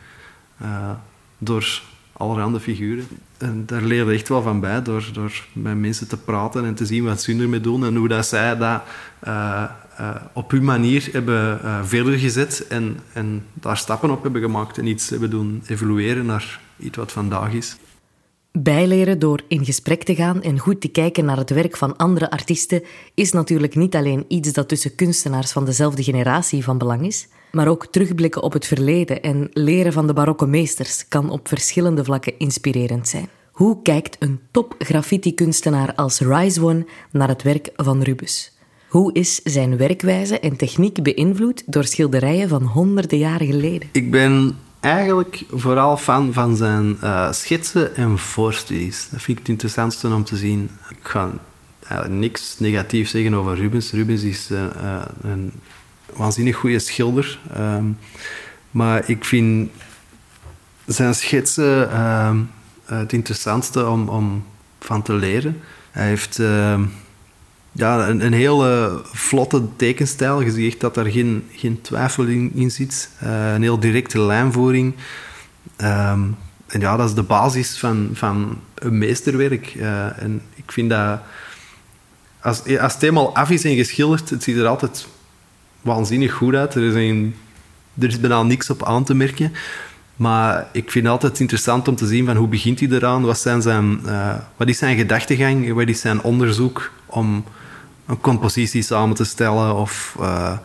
Uh, 0.62 0.92
door 1.38 1.82
allerhande 2.14 2.60
figuren. 2.60 3.08
En 3.38 3.64
daar 3.66 3.82
leerde 3.82 4.14
echt 4.14 4.28
wel 4.28 4.42
van 4.42 4.60
bij, 4.60 4.82
door, 4.82 5.10
door 5.14 5.44
met 5.54 5.78
mensen 5.78 6.08
te 6.08 6.18
praten 6.18 6.66
en 6.66 6.76
te 6.76 6.86
zien 6.86 7.04
wat 7.04 7.22
ze 7.22 7.38
ermee 7.38 7.62
doen 7.62 7.86
en 7.86 7.96
hoe 7.96 8.08
dat 8.08 8.26
zij 8.26 8.58
dat 8.58 8.82
op 10.34 10.52
hun 10.52 10.64
manier 10.64 11.10
hebben 11.12 11.60
verder 11.88 12.18
gezet 12.18 12.68
en, 12.68 13.00
en 13.14 13.46
daar 13.54 13.78
stappen 13.78 14.10
op 14.10 14.24
hebben 14.24 14.42
gemaakt 14.42 14.78
en 14.78 14.88
iets 14.88 15.10
hebben 15.10 15.30
doen 15.30 15.64
evolueren 15.68 16.26
naar 16.26 16.60
iets 16.78 16.98
wat 16.98 17.12
vandaag 17.12 17.52
is. 17.52 17.78
Bijleren 18.58 19.20
door 19.20 19.42
in 19.48 19.66
gesprek 19.66 20.04
te 20.04 20.16
gaan 20.16 20.42
en 20.42 20.60
goed 20.60 20.82
te 20.82 20.88
kijken 20.88 21.26
naar 21.26 21.38
het 21.38 21.50
werk 21.50 21.78
van 21.78 21.98
andere 21.98 22.32
artiesten 22.32 22.84
is 23.14 23.32
natuurlijk 23.32 23.76
niet 23.76 23.96
alleen 23.96 24.26
iets 24.28 24.54
dat 24.54 24.68
tussen 24.68 24.96
kunstenaars 24.96 25.52
van 25.52 25.66
dezelfde 25.66 26.04
generatie 26.04 26.64
van 26.64 26.78
belang 26.78 27.06
is, 27.06 27.28
maar 27.52 27.68
ook 27.68 27.86
terugblikken 27.86 28.44
op 28.44 28.54
het 28.54 28.66
verleden 28.66 29.22
en 29.22 29.50
leren 29.54 29.94
van 29.94 30.08
de 30.08 30.14
barokke 30.14 30.46
meesters 30.46 31.08
kan 31.08 31.30
op 31.30 31.48
verschillende 31.48 32.04
vlakken 32.04 32.38
inspirerend 32.38 33.08
zijn. 33.08 33.30
Hoe 33.52 33.82
kijkt 33.82 34.16
een 34.20 34.40
top 34.52 34.76
graffiti-kunstenaar 34.80 35.96
als 35.96 36.20
Rise 36.20 36.64
One 36.64 36.86
naar 37.12 37.28
het 37.28 37.44
werk 37.44 37.70
van 37.76 38.02
Rubens? 38.02 38.52
Hoe 38.88 39.14
is 39.14 39.42
zijn 39.44 39.78
werkwijze 39.78 40.40
en 40.40 40.56
techniek 40.56 41.04
beïnvloed 41.04 41.64
door 41.66 41.84
schilderijen 41.84 42.50
van 42.50 42.64
honderden 42.64 43.18
jaren 43.18 43.48
geleden? 43.48 43.90
Ik 43.92 44.12
ben 44.12 44.58
eigenlijk 44.86 45.44
vooral 45.52 45.98
fan 45.98 46.34
van 46.34 46.56
zijn 46.56 46.98
uh, 47.04 47.32
schetsen 47.32 47.96
en 47.96 48.18
voorstudies. 48.18 49.08
Dat 49.12 49.22
vind 49.22 49.38
ik 49.38 49.38
het 49.38 49.48
interessantste 49.48 50.08
om 50.08 50.24
te 50.24 50.38
zien. 50.38 50.70
Ik 50.90 50.98
ga 51.02 51.32
eigenlijk 51.88 52.20
niks 52.20 52.60
negatiefs 52.60 53.12
zeggen 53.12 53.34
over 53.34 53.56
Rubens. 53.56 53.92
Rubens 53.92 54.24
is 54.24 54.52
uh, 54.52 54.62
een 55.22 55.52
waanzinnig 56.14 56.56
goede 56.56 56.80
schilder. 56.80 57.40
Um, 57.58 57.98
maar 58.72 59.10
ik 59.10 59.26
vind 59.26 59.70
zijn 60.86 61.16
schetsen 61.16 62.02
um, 62.02 62.50
het 62.86 63.14
interessantste 63.14 63.88
om, 63.88 64.10
om 64.10 64.46
van 64.80 65.02
te 65.02 65.14
leren. 65.14 65.62
Hij 65.92 66.08
heeft 66.08 66.40
ehm, 66.40 66.84
ja, 67.78 68.10
een, 68.10 68.34
hele 68.34 69.02
vlotte 69.04 69.62
tekenstijl. 69.76 70.42
Je 70.42 70.52
ziet 70.52 70.72
echt 70.72 70.82
dat 70.82 70.96
daar 70.96 71.06
geen, 71.06 71.44
geen 71.52 71.82
twijfel 71.82 72.24
in, 72.24 72.52
in 72.54 72.72
zit. 72.72 73.10
Uh, 73.24 73.54
een 73.54 73.62
heel 73.62 73.80
directe 73.80 74.20
lijnvoering. 74.20 74.94
Um, 75.78 76.36
en 76.68 76.80
ja, 76.80 76.98
dat 76.98 77.10
is 77.10 77.16
de 77.16 77.24
basis 77.24 77.78
van, 77.78 78.10
van 78.14 78.60
een 78.76 78.98
meesterwerk. 78.98 79.76
Uh, 79.76 80.22
en 80.22 80.42
ik 80.56 80.72
vind 80.72 80.90
dat... 80.90 81.20
Als, 82.42 82.78
als 82.80 82.94
het 82.94 83.04
eenmaal 83.04 83.36
af 83.36 83.50
is 83.50 83.64
en 83.64 83.76
geschilderd, 83.76 84.30
het 84.30 84.44
ziet 84.44 84.58
er 84.58 84.68
altijd 84.68 85.08
waanzinnig 85.82 86.34
goed 86.34 86.56
uit. 86.56 86.76
Er 86.76 86.84
is, 86.84 86.94
een, 86.94 87.36
er 88.00 88.08
is 88.08 88.20
bijna 88.20 88.44
niks 88.44 88.70
op 88.70 88.84
aan 88.84 89.04
te 89.04 89.14
merken. 89.14 89.54
Maar 90.16 90.68
ik 90.72 90.92
vind 90.92 91.06
het 91.06 91.14
altijd 91.14 91.40
interessant 91.40 91.88
om 91.88 91.96
te 91.96 92.08
zien 92.08 92.26
van 92.26 92.36
hoe 92.36 92.48
begint 92.48 92.80
hij 92.80 92.90
eraan, 92.90 93.22
wat, 93.22 93.40
zijn 93.40 93.62
zijn, 93.62 94.00
wat 94.58 94.68
is 94.68 94.78
zijn 94.78 94.98
gedachtegang, 94.98 95.74
wat 95.74 95.88
is 95.88 96.00
zijn 96.00 96.22
onderzoek 96.22 96.92
om 97.06 97.44
een 98.06 98.20
compositie 98.20 98.82
samen 98.82 99.16
te 99.16 99.24
stellen 99.24 99.76
of 99.76 100.16
uh, 100.20 100.58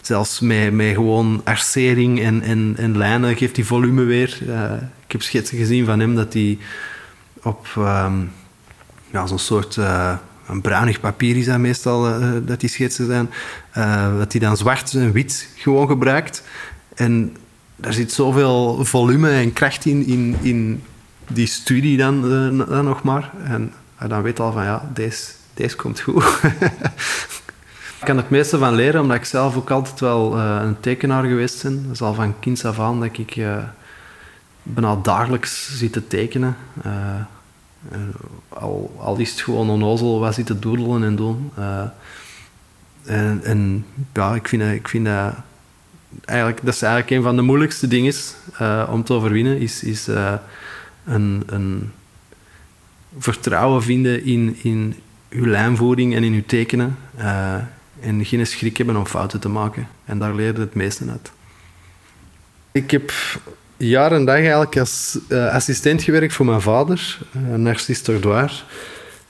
zelfs 0.00 0.40
met, 0.40 0.72
met 0.72 0.94
gewoon 0.94 1.40
arcering 1.44 2.20
en, 2.20 2.42
en, 2.42 2.74
en 2.76 2.96
lijnen 2.96 3.36
geeft 3.36 3.56
hij 3.56 3.64
volume 3.64 4.02
weer. 4.02 4.38
Uh, 4.42 4.72
ik 5.06 5.12
heb 5.12 5.22
schetsen 5.22 5.58
gezien 5.58 5.84
van 5.84 6.00
hem 6.00 6.14
dat 6.14 6.32
hij 6.32 6.58
op 7.42 7.66
um, 7.78 8.32
ja, 9.10 9.26
zo'n 9.26 9.38
soort 9.38 9.76
een 10.46 10.60
bruinig 10.60 11.00
papier 11.00 11.36
is 11.36 11.46
dat 11.46 11.58
meestal 11.58 12.20
dat 12.44 12.60
die 12.60 12.68
schetsen 12.68 13.06
zijn, 13.06 13.30
dat 14.18 14.32
hij 14.32 14.40
dan 14.40 14.56
zwart 14.56 14.94
en 14.94 15.12
wit 15.12 15.48
gewoon 15.56 15.88
gebruikt. 15.88 16.42
En 16.94 17.36
daar 17.76 17.92
zit 17.92 18.12
zoveel 18.12 18.84
volume 18.84 19.30
en 19.30 19.52
kracht 19.52 19.84
in, 19.84 20.06
in, 20.06 20.36
in 20.40 20.82
die 21.28 21.46
studie 21.46 21.96
dan, 21.96 22.20
dan 22.68 22.84
nog 22.84 23.02
maar. 23.02 23.30
En 23.44 23.72
uh, 24.02 24.08
dan 24.08 24.22
weet 24.22 24.40
al 24.40 24.52
van 24.52 24.64
ja, 24.64 24.90
deze, 24.94 25.22
deze 25.54 25.76
komt 25.76 26.00
goed. 26.00 26.24
ik 27.98 28.04
kan 28.04 28.16
het 28.16 28.30
meeste 28.30 28.58
van 28.58 28.74
leren, 28.74 29.00
omdat 29.00 29.16
ik 29.16 29.24
zelf 29.24 29.56
ook 29.56 29.70
altijd 29.70 30.00
wel 30.00 30.38
uh, 30.38 30.60
een 30.62 30.80
tekenaar 30.80 31.24
geweest 31.24 31.62
ben. 31.62 31.82
Dat 31.82 31.92
is 31.92 32.02
al 32.02 32.14
van 32.14 32.38
kinds 32.38 32.64
af 32.64 32.78
aan 32.78 33.00
dat 33.00 33.18
ik 33.18 33.42
bijna 34.62 34.96
dagelijks 34.96 35.78
zit 35.78 35.92
te 35.92 36.06
tekenen. 36.06 36.56
al, 38.48 38.94
al 38.98 39.16
is 39.16 39.30
het 39.30 39.40
gewoon 39.40 39.70
onnozel 39.70 40.20
wat 40.20 40.34
zitten 40.34 40.60
doodelen 40.60 41.04
en 41.04 41.16
doen. 41.16 41.52
en, 43.04 43.40
en 43.44 43.86
ja, 44.12 44.34
ik 44.34 44.48
vind, 44.48 44.62
ik 44.62 44.88
vind 44.88 45.06
dat 45.06 45.34
eigenlijk, 46.24 46.64
dat 46.64 46.74
is 46.74 46.82
eigenlijk 46.82 47.16
een 47.16 47.22
van 47.22 47.36
de 47.36 47.42
moeilijkste 47.42 47.88
dingen 47.88 48.14
uh, 48.60 48.88
om 48.90 49.04
te 49.04 49.12
overwinnen, 49.12 49.58
is, 49.58 49.82
is 49.82 50.08
uh, 50.08 50.34
een, 51.04 51.42
een, 51.46 51.92
vertrouwen 53.18 53.82
vinden 53.82 54.24
in, 54.24 54.58
in 54.62 54.94
uw 55.32 55.46
lijnvoering 55.46 56.14
en 56.14 56.24
in 56.24 56.32
uw 56.32 56.42
tekenen. 56.46 56.98
Uh, 57.18 57.54
en 58.00 58.24
geen 58.24 58.46
schrik 58.46 58.76
hebben 58.76 58.96
om 58.96 59.06
fouten 59.06 59.40
te 59.40 59.48
maken. 59.48 59.88
En 60.04 60.18
daar 60.18 60.34
leerde 60.34 60.60
het 60.60 60.74
meeste 60.74 61.04
uit. 61.10 61.32
Ik 62.72 62.90
heb 62.90 63.12
jaren 63.76 64.18
en 64.18 64.24
dag 64.24 64.36
eigenlijk 64.36 64.78
als 64.78 65.18
assistent 65.28 66.02
gewerkt 66.02 66.34
voor 66.34 66.46
mijn 66.46 66.60
vader, 66.60 67.18
een 67.32 67.66
artist 67.66 68.06
Dordoir. 68.06 68.64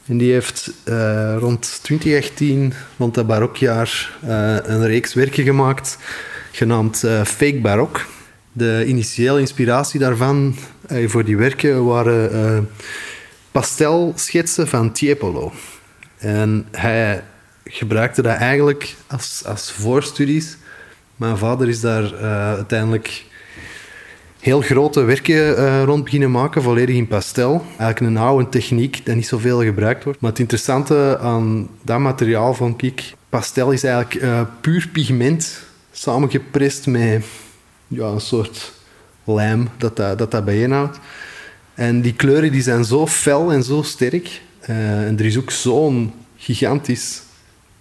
En 0.06 0.18
die 0.18 0.32
heeft 0.32 0.72
rond 1.38 1.78
2018, 1.82 2.72
rond 2.96 3.14
dat 3.14 3.26
barokjaar, 3.26 4.16
een 4.66 4.86
reeks 4.86 5.14
werken 5.14 5.44
gemaakt 5.44 5.98
genaamd 6.52 7.02
uh, 7.04 7.24
Fake 7.24 7.60
Barok. 7.60 8.06
De 8.52 8.84
initiële 8.86 9.40
inspiratie 9.40 10.00
daarvan 10.00 10.54
uh, 10.92 11.08
voor 11.08 11.24
die 11.24 11.36
werken 11.36 11.84
waren 11.84 12.34
uh, 12.34 12.58
pastelschetsen 13.50 14.68
van 14.68 14.92
Tiepolo. 14.92 15.52
En 16.22 16.66
hij 16.70 17.22
gebruikte 17.64 18.22
dat 18.22 18.36
eigenlijk 18.36 18.94
als, 19.06 19.42
als 19.46 19.72
voorstudies. 19.72 20.56
Mijn 21.16 21.36
vader 21.36 21.68
is 21.68 21.80
daar 21.80 22.16
uiteindelijk 22.56 23.24
heel 24.40 24.60
grote 24.60 25.00
werken 25.02 25.84
rond 25.84 26.04
beginnen 26.04 26.30
maken, 26.30 26.62
volledig 26.62 26.96
in 26.96 27.06
pastel. 27.06 27.64
Eigenlijk 27.78 28.00
een 28.00 28.22
oude 28.22 28.48
techniek 28.48 29.04
die 29.04 29.14
niet 29.14 29.26
zoveel 29.26 29.62
gebruikt 29.62 30.04
wordt. 30.04 30.20
Maar 30.20 30.30
het 30.30 30.38
interessante 30.38 31.18
aan 31.20 31.68
dat 31.82 31.98
materiaal 31.98 32.54
vond 32.54 32.82
ik... 32.82 33.14
Pastel 33.28 33.70
is 33.70 33.84
eigenlijk 33.84 34.46
puur 34.60 34.88
pigment 34.92 35.62
samengeprest 35.92 36.86
met 36.86 37.24
ja, 37.88 38.06
een 38.06 38.20
soort 38.20 38.72
lijm 39.24 39.68
dat 39.76 39.96
dat, 39.96 40.18
dat, 40.18 40.30
dat 40.30 40.44
bijeenhoudt. 40.44 40.98
En 41.74 42.00
die 42.00 42.14
kleuren 42.14 42.52
die 42.52 42.62
zijn 42.62 42.84
zo 42.84 43.06
fel 43.06 43.52
en 43.52 43.62
zo 43.62 43.82
sterk. 43.82 44.40
Uh, 44.70 45.06
en 45.06 45.18
er 45.18 45.24
is 45.24 45.38
ook 45.38 45.50
zo'n 45.50 46.12
gigantisch 46.36 47.22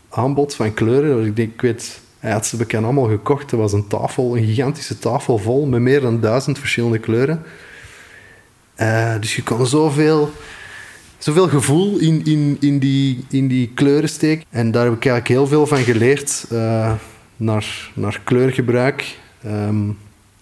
aanbod 0.09 0.55
van 0.55 0.73
kleuren. 0.73 1.25
Ik 1.25 1.35
denk, 1.35 1.53
ik 1.53 1.61
weet, 1.61 1.99
hij 2.19 2.31
had 2.31 2.45
ze 2.45 2.57
bekend 2.57 2.83
allemaal 2.83 3.09
gekocht. 3.09 3.51
Er 3.51 3.57
was 3.57 3.73
een 3.73 3.87
tafel, 3.87 4.37
een 4.37 4.45
gigantische 4.45 4.99
tafel 4.99 5.37
vol 5.37 5.65
met 5.65 5.81
meer 5.81 6.01
dan 6.01 6.19
duizend 6.19 6.59
verschillende 6.59 6.99
kleuren. 6.99 7.43
Uh, 8.77 9.19
dus 9.19 9.35
je 9.35 9.43
kon 9.43 9.67
zoveel, 9.67 10.31
zoveel 11.17 11.47
gevoel 11.47 11.97
in, 11.97 12.25
in, 12.25 12.57
in, 12.59 12.79
die, 12.79 13.25
in 13.29 13.47
die 13.47 13.71
kleuren 13.73 14.09
steken. 14.09 14.45
En 14.49 14.71
daar 14.71 14.83
heb 14.83 14.93
ik 14.93 15.05
eigenlijk 15.05 15.27
heel 15.27 15.47
veel 15.47 15.67
van 15.67 15.83
geleerd. 15.83 16.45
Uh, 16.51 16.93
naar, 17.41 17.91
naar 17.93 18.21
kleurgebruik 18.23 19.17
um, 19.45 19.97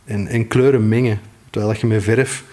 en, 0.06 0.28
en 0.28 0.48
kleuren 0.48 0.88
mengen. 0.88 1.20
Terwijl 1.50 1.76
je 1.80 1.88
met 1.88 2.04
verf, 2.04 2.44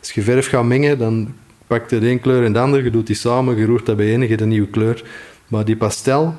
als 0.00 0.12
je 0.12 0.22
verf 0.22 0.48
gaat 0.48 0.64
mengen, 0.64 0.98
dan 0.98 1.34
pak 1.70 1.90
je 1.90 1.98
de 1.98 2.08
een 2.08 2.20
kleur 2.20 2.44
en 2.44 2.52
de 2.52 2.58
andere, 2.58 2.82
je 2.82 2.90
doet 2.90 3.06
die 3.06 3.16
samen, 3.16 3.56
je 3.56 3.66
roert 3.66 3.86
dat 3.86 3.96
bijeen 3.96 4.14
en 4.14 4.20
je 4.20 4.28
hebt 4.28 4.40
een 4.40 4.48
nieuwe 4.48 4.68
kleur. 4.68 5.04
Maar 5.48 5.64
die 5.64 5.76
pastel, 5.76 6.34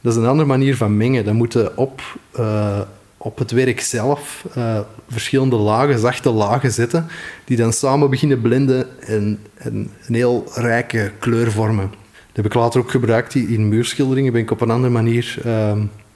dat 0.00 0.12
is 0.12 0.18
een 0.18 0.26
andere 0.26 0.48
manier 0.48 0.76
van 0.76 0.96
mengen. 0.96 1.24
Dan 1.24 1.36
moeten 1.36 1.76
op, 1.76 2.02
uh, 2.38 2.80
op 3.16 3.38
het 3.38 3.50
werk 3.50 3.80
zelf 3.80 4.44
uh, 4.56 4.78
verschillende 5.08 5.56
lagen, 5.56 5.98
zachte 5.98 6.30
lagen 6.30 6.72
zetten, 6.72 7.06
die 7.44 7.56
dan 7.56 7.72
samen 7.72 8.10
beginnen 8.10 8.40
blenden 8.40 9.00
en, 9.00 9.38
en 9.54 9.90
een 10.06 10.14
heel 10.14 10.44
rijke 10.54 11.12
kleur 11.18 11.50
vormen. 11.50 11.90
Dat 12.26 12.36
heb 12.36 12.46
ik 12.46 12.54
later 12.54 12.80
ook 12.80 12.90
gebruikt 12.90 13.34
in 13.34 13.68
muurschilderingen. 13.68 14.32
Ben 14.32 14.42
ik 14.42 14.50
op 14.50 14.60
een 14.60 14.70
andere 14.70 14.92
manier 14.92 15.36
uh, 15.46 15.72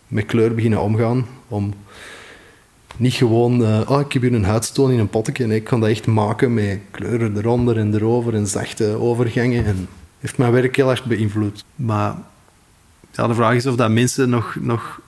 met 0.09 0.27
kleur 0.27 0.55
beginnen 0.55 0.81
omgaan. 0.81 1.27
Om 1.49 1.75
niet 2.97 3.15
gewoon, 3.15 3.63
oh, 3.89 4.01
ik 4.01 4.13
heb 4.13 4.23
hier 4.23 4.35
een 4.35 4.45
huidstoon 4.45 4.91
in 4.91 4.99
een 4.99 5.09
potje. 5.09 5.47
Nee, 5.47 5.57
ik 5.57 5.65
kan 5.65 5.81
dat 5.81 5.89
echt 5.89 6.07
maken 6.07 6.55
met 6.55 6.79
kleuren 6.91 7.37
eronder 7.37 7.79
en 7.79 7.95
erover 7.95 8.35
en 8.35 8.47
zachte 8.47 9.01
overgangen. 9.01 9.65
En 9.65 9.89
heeft 10.21 10.39
mijn 10.39 10.53
werk 10.53 10.77
heel 10.77 10.91
erg 10.91 11.05
beïnvloed. 11.05 11.65
Maar 11.75 12.15
ja, 13.13 13.27
de 13.27 13.35
vraag 13.35 13.55
is 13.55 13.67
of 13.67 13.77
dat 13.77 13.91
mensen 13.91 14.29
nog, 14.29 14.57
nog, 14.61 15.01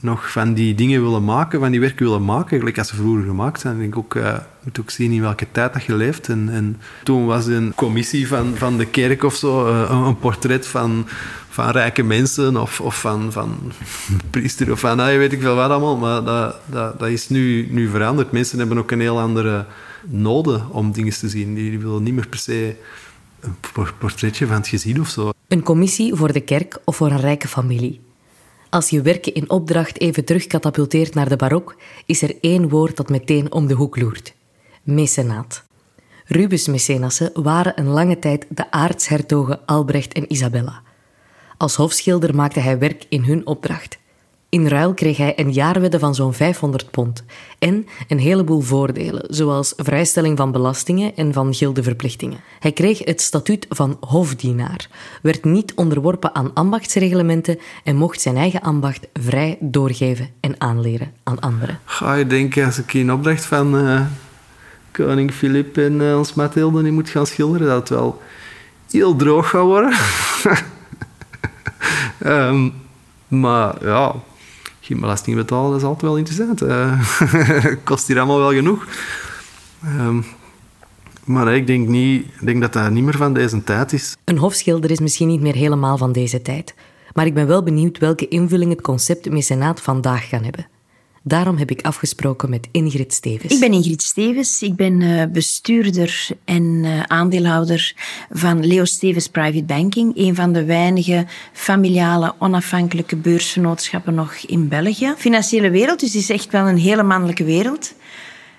nog 0.00 0.30
van 0.30 0.54
die 0.54 0.74
dingen 0.74 1.02
willen 1.02 1.24
maken, 1.24 1.60
van 1.60 1.70
die 1.70 1.80
werken 1.80 2.06
willen 2.06 2.24
maken, 2.24 2.58
gelijk 2.58 2.78
als 2.78 2.88
ze 2.88 2.96
vroeger 2.96 3.24
gemaakt 3.24 3.60
zijn. 3.60 3.80
Ik 3.80 3.96
ook, 3.96 4.14
uh, 4.14 4.38
moet 4.62 4.80
ook 4.80 4.90
zien 4.90 5.12
in 5.12 5.20
welke 5.20 5.46
tijd 5.52 5.72
dat 5.72 5.84
je 5.84 5.94
leeft. 5.94 6.28
En, 6.28 6.48
en 6.48 6.80
toen 7.02 7.26
was 7.26 7.46
een 7.46 7.72
commissie 7.74 8.28
van, 8.28 8.54
van 8.56 8.76
de 8.76 8.86
kerk 8.86 9.22
of 9.22 9.34
zo, 9.34 9.68
uh, 9.68 10.02
een 10.06 10.18
portret 10.18 10.66
van, 10.66 11.06
van 11.56 11.70
rijke 11.70 12.02
mensen 12.02 12.56
of, 12.56 12.80
of 12.80 13.00
van, 13.00 13.32
van 13.32 13.72
priester 14.30 14.72
of 14.72 14.80
van, 14.80 14.96
nou, 14.96 15.18
weet 15.18 15.32
ik 15.32 15.40
veel 15.40 15.54
wat 15.54 15.70
allemaal. 15.70 15.96
Maar 15.96 16.24
dat, 16.24 16.56
dat, 16.66 16.98
dat 16.98 17.08
is 17.08 17.28
nu, 17.28 17.68
nu 17.70 17.88
veranderd. 17.88 18.32
Mensen 18.32 18.58
hebben 18.58 18.78
ook 18.78 18.90
een 18.90 19.00
heel 19.00 19.20
andere 19.20 19.66
noden 20.06 20.70
om 20.70 20.92
dingen 20.92 21.12
te 21.12 21.28
zien. 21.28 21.54
Die 21.54 21.78
willen 21.78 22.02
niet 22.02 22.14
meer 22.14 22.28
per 22.28 22.38
se 22.38 22.76
een 23.40 23.54
portretje 23.98 24.46
van 24.46 24.56
het 24.56 24.68
gezin 24.68 25.00
of 25.00 25.08
zo. 25.08 25.30
Een 25.48 25.62
commissie 25.62 26.14
voor 26.14 26.32
de 26.32 26.40
kerk 26.40 26.80
of 26.84 26.96
voor 26.96 27.10
een 27.10 27.20
rijke 27.20 27.48
familie. 27.48 28.00
Als 28.70 28.90
je 28.90 29.02
werken 29.02 29.34
in 29.34 29.50
opdracht 29.50 30.00
even 30.00 30.24
terugkatapulteert 30.24 31.14
naar 31.14 31.28
de 31.28 31.36
barok, 31.36 31.76
is 32.06 32.22
er 32.22 32.34
één 32.40 32.68
woord 32.68 32.96
dat 32.96 33.08
meteen 33.08 33.52
om 33.52 33.66
de 33.66 33.74
hoek 33.74 33.96
loert. 33.96 34.34
Mecenaat. 34.82 35.64
Rubens 36.24 36.66
mecenassen 36.66 37.30
waren 37.42 37.80
een 37.80 37.88
lange 37.88 38.18
tijd 38.18 38.46
de 38.48 38.70
aartshertogen 38.70 39.66
Albrecht 39.66 40.12
en 40.12 40.32
Isabella. 40.32 40.84
Als 41.56 41.76
hofschilder 41.76 42.34
maakte 42.34 42.60
hij 42.60 42.78
werk 42.78 43.04
in 43.08 43.22
hun 43.22 43.46
opdracht. 43.46 43.98
In 44.48 44.66
ruil 44.66 44.94
kreeg 44.94 45.16
hij 45.16 45.32
een 45.36 45.52
jaarwedde 45.52 45.98
van 45.98 46.14
zo'n 46.14 46.32
500 46.32 46.90
pond 46.90 47.24
en 47.58 47.86
een 48.08 48.18
heleboel 48.18 48.60
voordelen, 48.60 49.24
zoals 49.28 49.72
vrijstelling 49.76 50.36
van 50.36 50.52
belastingen 50.52 51.16
en 51.16 51.32
van 51.32 51.54
gildeverplichtingen. 51.54 52.40
Hij 52.60 52.72
kreeg 52.72 53.04
het 53.04 53.20
statuut 53.20 53.66
van 53.68 53.96
hofdienaar, 54.00 54.88
werd 55.22 55.44
niet 55.44 55.74
onderworpen 55.74 56.34
aan 56.34 56.54
ambachtsreglementen 56.54 57.58
en 57.84 57.96
mocht 57.96 58.20
zijn 58.20 58.36
eigen 58.36 58.60
ambacht 58.60 59.06
vrij 59.12 59.56
doorgeven 59.60 60.30
en 60.40 60.54
aanleren 60.58 61.12
aan 61.22 61.40
anderen. 61.40 61.80
Ga 61.84 62.14
je 62.14 62.26
denken, 62.26 62.64
als 62.64 62.78
ik 62.78 62.94
in 62.94 63.12
opdracht 63.12 63.44
van 63.44 63.74
uh, 63.86 64.00
koning 64.90 65.32
Filip 65.32 65.76
en 65.76 66.00
uh, 66.00 66.18
ons 66.18 66.34
Mathilde 66.34 66.82
niet 66.82 66.92
moet 66.92 67.08
gaan 67.08 67.26
schilderen, 67.26 67.66
dat 67.66 67.76
het 67.76 67.88
wel 67.88 68.22
heel 68.90 69.16
droog 69.16 69.48
gaat 69.48 69.62
worden? 69.62 69.96
um, 72.26 72.72
maar 73.28 73.84
ja, 73.84 74.14
geen 74.80 75.00
belasting 75.00 75.36
betalen, 75.36 75.70
dat 75.70 75.80
is 75.80 75.86
altijd 75.86 76.02
wel 76.02 76.16
interessant. 76.16 76.62
Uh, 76.62 77.02
kost 77.84 78.06
hier 78.06 78.16
allemaal 78.16 78.38
wel 78.38 78.52
genoeg. 78.52 78.86
Um, 79.84 80.24
maar 81.24 81.54
ik 81.54 81.66
denk, 81.66 81.88
niet, 81.88 82.24
ik 82.24 82.46
denk 82.46 82.60
dat 82.60 82.72
dat 82.72 82.90
niet 82.90 83.04
meer 83.04 83.16
van 83.16 83.32
deze 83.32 83.64
tijd 83.64 83.92
is. 83.92 84.16
Een 84.24 84.38
hofschilder 84.38 84.90
is 84.90 85.00
misschien 85.00 85.28
niet 85.28 85.40
meer 85.40 85.54
helemaal 85.54 85.96
van 85.96 86.12
deze 86.12 86.42
tijd. 86.42 86.74
Maar 87.12 87.26
ik 87.26 87.34
ben 87.34 87.46
wel 87.46 87.62
benieuwd 87.62 87.98
welke 87.98 88.28
invulling 88.28 88.70
het 88.70 88.80
concept 88.80 89.30
mecenaat 89.30 89.80
vandaag 89.80 90.28
kan 90.28 90.42
hebben. 90.42 90.66
Daarom 91.28 91.56
heb 91.56 91.70
ik 91.70 91.82
afgesproken 91.82 92.50
met 92.50 92.68
Ingrid 92.70 93.12
Stevens. 93.12 93.52
Ik 93.52 93.60
ben 93.60 93.72
Ingrid 93.72 94.02
Stevens. 94.02 94.62
Ik 94.62 94.76
ben 94.76 95.02
eh, 95.02 95.26
bestuurder 95.32 96.28
en 96.44 96.80
eh, 96.84 97.02
aandeelhouder 97.02 97.94
van 98.30 98.66
Leo 98.66 98.84
Stevens 98.84 99.28
Private 99.28 99.64
Banking. 99.64 100.12
Een 100.16 100.34
van 100.34 100.52
de 100.52 100.64
weinige 100.64 101.26
familiale 101.52 102.34
onafhankelijke 102.38 103.16
beursvernootschappen 103.16 104.14
nog 104.14 104.34
in 104.34 104.68
België. 104.68 105.14
Financiële 105.16 105.70
wereld, 105.70 106.00
dus 106.00 106.14
is 106.14 106.30
echt 106.30 106.50
wel 106.50 106.68
een 106.68 106.78
hele 106.78 107.02
mannelijke 107.02 107.44
wereld. 107.44 107.94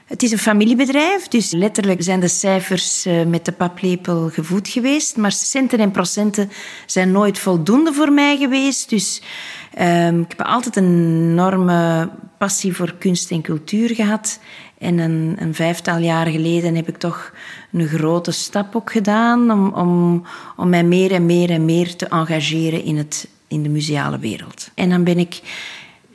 Het 0.06 0.24
is 0.24 0.32
een 0.32 0.38
familiebedrijf, 0.38 1.28
dus 1.28 1.52
letterlijk 1.52 2.04
zijn 2.04 2.20
de 2.20 2.28
cijfers 2.28 3.06
eh, 3.06 3.26
met 3.26 3.46
de 3.46 3.52
paplepel 3.52 4.30
gevoed 4.30 4.68
geweest. 4.68 5.18
Maar 5.18 5.32
centen 5.32 5.80
en 5.80 5.92
procenten 5.92 6.50
zijn 6.86 7.12
nooit 7.12 7.40
voldoende 7.40 7.94
voor 7.94 8.12
mij 8.12 8.38
geweest. 8.38 8.90
Dus 8.90 9.22
um, 9.80 10.22
ik 10.22 10.30
heb 10.38 10.42
altijd 10.42 10.76
een 10.76 11.30
enorme 11.32 12.10
passie 12.38 12.76
voor 12.76 12.96
kunst 12.98 13.32
en 13.32 13.42
cultuur 13.42 13.96
gehad. 13.96 14.40
En 14.78 14.98
een, 14.98 15.36
een, 15.40 15.54
vijftal 15.54 15.98
jaar 15.98 16.28
geleden 16.28 16.76
heb 16.76 16.88
ik 16.88 16.98
toch 16.98 17.34
een 17.72 17.88
grote 17.88 18.32
stap 18.32 18.76
ook 18.76 18.92
gedaan 18.92 19.52
om, 19.52 19.74
om, 19.74 20.24
om 20.56 20.70
mij 20.70 20.84
meer 20.84 21.12
en 21.12 21.26
meer 21.26 21.50
en 21.50 21.66
meer 21.66 21.96
te 21.96 22.08
engageren 22.08 22.84
in, 22.84 22.98
het, 22.98 23.28
in 23.48 23.64
de 23.64 23.70
museale 23.70 24.20
wereld. 24.20 24.70
En 24.74 24.90
dan 24.90 25.04
ben 25.04 25.18
ik 25.18 25.42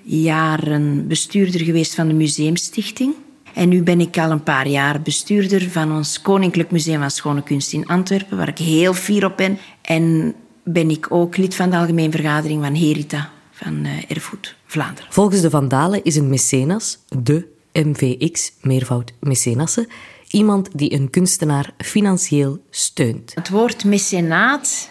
jaren 0.03 1.07
bestuurder 1.07 1.61
geweest 1.61 1.95
van 1.95 2.09
de 2.09 2.15
Museumstichting. 2.15 3.15
En 3.55 3.69
nu 3.69 3.83
ben 3.83 4.01
ik 4.01 4.19
al 4.19 4.31
een 4.31 4.43
paar 4.43 4.69
jaar 4.69 5.03
bestuurder 5.03 5.71
van 5.71 5.93
ons 5.93 6.23
Koninklijk 6.23 6.71
Museum 6.71 7.01
van 7.01 7.11
Schone 7.11 7.43
Kunst 7.43 7.73
in 7.73 7.87
Antwerpen, 7.87 8.37
waar 8.37 8.49
ik 8.49 8.59
heel 8.59 8.95
fier 8.95 9.25
op 9.25 9.37
ben. 9.37 9.59
En 9.83 10.35
ben 10.65 10.91
ik 10.91 11.07
ook 11.09 11.37
lid 11.37 11.55
van 11.55 11.71
de 11.71 11.77
Algemeen 11.77 12.11
Vergadering 12.11 12.65
van 12.65 12.75
Herita 12.75 13.31
van 13.63 13.85
uh, 13.85 14.11
Erfgoed 14.11 14.57
Vlaanderen. 14.67 15.13
Volgens 15.13 15.41
de 15.41 15.51
Vandalen 15.51 16.05
is 16.05 16.17
een 16.17 16.29
mecenas, 16.29 16.99
de 17.09 17.49
MVX, 17.73 18.53
meervoud 18.61 19.13
mecenassen, 19.21 19.87
iemand 20.31 20.69
die 20.73 20.93
een 20.93 21.11
kunstenaar 21.11 21.71
financieel 21.79 22.65
steunt. 22.71 23.33
Het 23.35 23.49
woord 23.49 23.85
mecenaat 23.85 24.91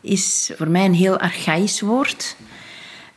is 0.00 0.52
voor 0.56 0.68
mij 0.68 0.84
een 0.84 0.94
heel 0.94 1.18
archaïsch 1.18 1.80
woord. 1.80 2.36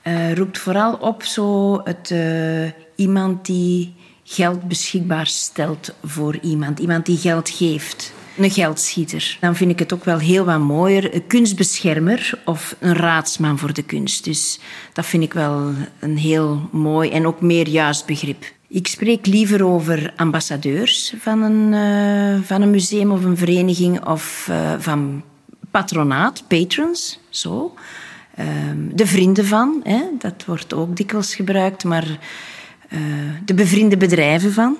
Uh, 0.04 0.34
roept 0.34 0.58
vooral 0.58 0.94
op 0.94 1.24
zo 1.24 1.80
het, 1.84 2.10
uh, 2.10 2.72
iemand 2.96 3.46
die 3.46 3.94
geld 4.24 4.68
beschikbaar 4.68 5.28
stelt 5.28 5.94
voor 6.04 6.38
iemand. 6.42 6.80
Iemand 6.80 7.06
die 7.06 7.18
geld 7.18 7.50
geeft. 7.50 8.14
Een 8.38 8.52
geldschieter. 8.52 9.38
Dan 9.40 9.56
vind 9.56 9.72
ik 9.72 9.80
het 9.80 9.94
ook 9.94 10.04
wel 10.04 10.18
heel 10.18 10.46
wat 10.46 10.60
mooier. 10.60 11.14
Een 11.14 11.28
kunstbeschermer 11.28 12.42
of 12.46 12.76
een 12.80 12.96
raadsman 12.96 13.58
voor 13.58 13.74
de 13.74 13.84
kunst. 13.84 14.24
Dus 14.24 14.60
dat 14.94 15.06
vind 15.06 15.24
ik 15.24 15.34
wel 15.34 15.74
een 16.00 16.18
heel 16.18 16.70
mooi 16.72 17.10
en 17.10 17.28
ook 17.28 17.42
meer 17.42 17.68
juist 17.68 18.06
begrip. 18.06 18.54
Ik 18.68 18.88
spreek 18.88 19.26
liever 19.26 19.66
over 19.66 20.14
ambassadeurs 20.16 21.14
van 21.20 21.42
een, 21.42 21.74
uh, 21.74 22.44
van 22.44 22.62
een 22.62 22.70
museum 22.70 23.12
of 23.12 23.24
een 23.24 23.38
vereniging 23.38 24.06
of 24.06 24.48
uh, 24.50 24.74
van 24.78 25.24
patronaat, 25.72 26.44
patrons, 26.48 27.20
zo. 27.30 27.74
Uh, 28.40 28.46
de 28.94 29.08
vrienden 29.08 29.46
van, 29.46 29.80
hè, 29.84 30.02
dat 30.20 30.46
wordt 30.46 30.74
ook 30.74 30.96
dikwijls 30.96 31.36
gebruikt, 31.36 31.84
maar 31.84 32.08
uh, 32.90 33.00
de 33.46 33.54
bevriende 33.54 33.98
bedrijven 33.98 34.54
van. 34.54 34.78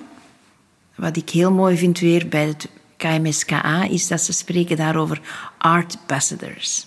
Wat 0.94 1.16
ik 1.16 1.30
heel 1.30 1.52
mooi 1.52 1.76
vind 1.76 1.98
weer 1.98 2.28
bij 2.28 2.46
het 2.46 2.68
KMSKA 3.06 3.84
is 3.84 4.08
dat 4.08 4.20
ze 4.20 4.32
spreken 4.32 4.76
daarover 4.76 5.20
art 5.58 5.96
ambassadors. 6.00 6.86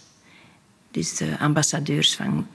Dus 0.92 1.18
de 1.18 1.40
ambassadeurs 1.40 2.16
van 2.16 2.48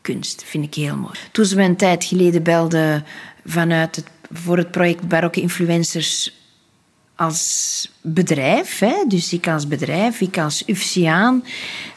kunst, 0.00 0.44
vind 0.44 0.64
ik 0.64 0.74
heel 0.74 0.96
mooi. 0.96 1.14
Toen 1.32 1.44
ze 1.44 1.56
me 1.56 1.62
een 1.62 1.76
tijd 1.76 2.04
geleden 2.04 2.42
belden 2.42 3.04
vanuit 3.44 3.96
het, 3.96 4.06
voor 4.32 4.56
het 4.56 4.70
project 4.70 5.08
Barokke 5.08 5.40
Influencers 5.40 6.32
als 7.18 7.90
bedrijf, 8.00 8.78
hè, 8.78 9.04
dus 9.08 9.32
ik 9.32 9.48
als 9.48 9.68
bedrijf, 9.68 10.20
ik 10.20 10.38
als 10.38 10.62
UFCiaan, 10.66 11.44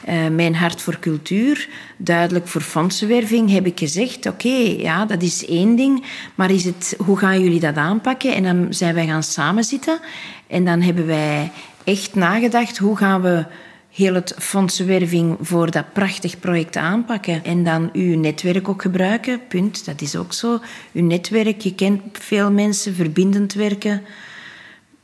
uh, 0.08 0.28
mijn 0.28 0.54
hart 0.54 0.82
voor 0.82 0.98
cultuur, 0.98 1.68
duidelijk 1.96 2.48
voor 2.48 2.60
fondsenwerving, 2.60 3.50
heb 3.50 3.66
ik 3.66 3.78
gezegd, 3.78 4.26
oké, 4.26 4.74
ja, 4.78 5.06
dat 5.06 5.22
is 5.22 5.46
één 5.46 5.76
ding, 5.76 6.04
maar 6.34 6.50
is 6.50 6.64
het, 6.64 6.94
hoe 7.04 7.18
gaan 7.18 7.42
jullie 7.42 7.60
dat 7.60 7.76
aanpakken? 7.76 8.34
En 8.34 8.42
dan 8.42 8.66
zijn 8.70 8.94
wij 8.94 9.06
gaan 9.06 9.22
samenzitten 9.22 10.00
en 10.46 10.64
dan 10.64 10.80
hebben 10.80 11.06
wij 11.06 11.50
echt 11.84 12.14
nagedacht, 12.14 12.78
hoe 12.78 12.96
gaan 12.96 13.22
we 13.22 13.44
heel 13.90 14.14
het 14.14 14.34
fondsenwerving 14.38 15.36
voor 15.40 15.70
dat 15.70 15.92
prachtig 15.92 16.38
project 16.38 16.76
aanpakken. 16.76 17.44
En 17.44 17.64
dan 17.64 17.90
uw 17.92 18.18
netwerk 18.18 18.68
ook 18.68 18.82
gebruiken, 18.82 19.40
punt, 19.48 19.84
dat 19.84 20.00
is 20.00 20.16
ook 20.16 20.32
zo. 20.32 20.60
Uw 20.92 21.04
netwerk, 21.04 21.60
je 21.60 21.74
kent 21.74 22.02
veel 22.12 22.50
mensen, 22.50 22.94
verbindend 22.94 23.52
werken 23.52 24.02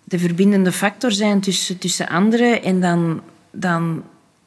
de 0.08 0.18
verbindende 0.18 0.72
factor 0.72 1.12
zijn 1.12 1.40
tussen, 1.40 1.78
tussen 1.78 2.08
anderen 2.08 2.62
en 2.62 2.80
dan, 2.80 3.20
dan 3.50 4.02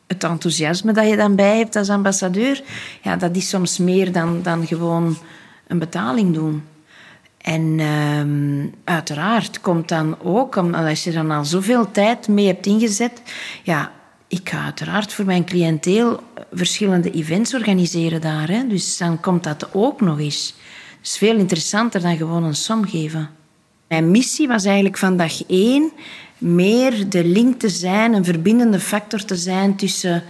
het 0.07 0.23
enthousiasme 0.23 0.93
dat 0.93 1.07
je 1.07 1.15
dan 1.15 1.35
bij 1.35 1.57
hebt 1.57 1.75
als 1.75 1.89
ambassadeur, 1.89 2.63
ja, 3.01 3.15
dat 3.15 3.35
is 3.35 3.49
soms 3.49 3.77
meer 3.77 4.11
dan, 4.11 4.41
dan 4.43 4.67
gewoon 4.67 5.17
een 5.67 5.79
betaling 5.79 6.33
doen. 6.33 6.63
En 7.37 7.79
um, 7.79 8.73
uiteraard 8.83 9.61
komt 9.61 9.89
dan 9.89 10.21
ook, 10.21 10.57
als 10.57 11.03
je 11.03 11.11
dan 11.11 11.31
al 11.31 11.45
zoveel 11.45 11.91
tijd 11.91 12.27
mee 12.27 12.47
hebt 12.47 12.65
ingezet, 12.65 13.21
ja, 13.63 13.91
ik 14.27 14.49
ga 14.49 14.63
uiteraard 14.63 15.13
voor 15.13 15.25
mijn 15.25 15.45
cliënteel 15.45 16.19
verschillende 16.51 17.11
events 17.11 17.53
organiseren 17.53 18.21
daar. 18.21 18.49
Hè. 18.49 18.67
Dus 18.67 18.97
dan 18.97 19.19
komt 19.19 19.43
dat 19.43 19.73
ook 19.73 20.01
nog 20.01 20.19
eens. 20.19 20.55
Dat 20.89 21.09
is 21.09 21.17
veel 21.17 21.35
interessanter 21.35 22.01
dan 22.01 22.17
gewoon 22.17 22.43
een 22.43 22.55
som 22.55 22.87
geven. 22.87 23.29
Mijn 23.91 24.11
missie 24.11 24.47
was 24.47 24.65
eigenlijk 24.65 24.97
van 24.97 25.17
dag 25.17 25.45
één 25.47 25.91
meer 26.37 27.09
de 27.09 27.25
link 27.25 27.59
te 27.59 27.69
zijn, 27.69 28.13
een 28.13 28.25
verbindende 28.25 28.79
factor 28.79 29.25
te 29.25 29.35
zijn 29.35 29.75
tussen 29.75 30.23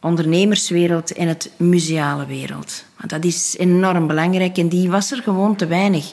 ondernemerswereld 0.00 1.12
en 1.12 1.28
het 1.28 1.50
museale 1.56 2.26
wereld. 2.26 2.84
Want 2.96 3.10
dat 3.10 3.24
is 3.24 3.56
enorm 3.58 4.06
belangrijk 4.06 4.58
en 4.58 4.68
die 4.68 4.90
was 4.90 5.10
er 5.10 5.22
gewoon 5.22 5.56
te 5.56 5.66
weinig. 5.66 6.12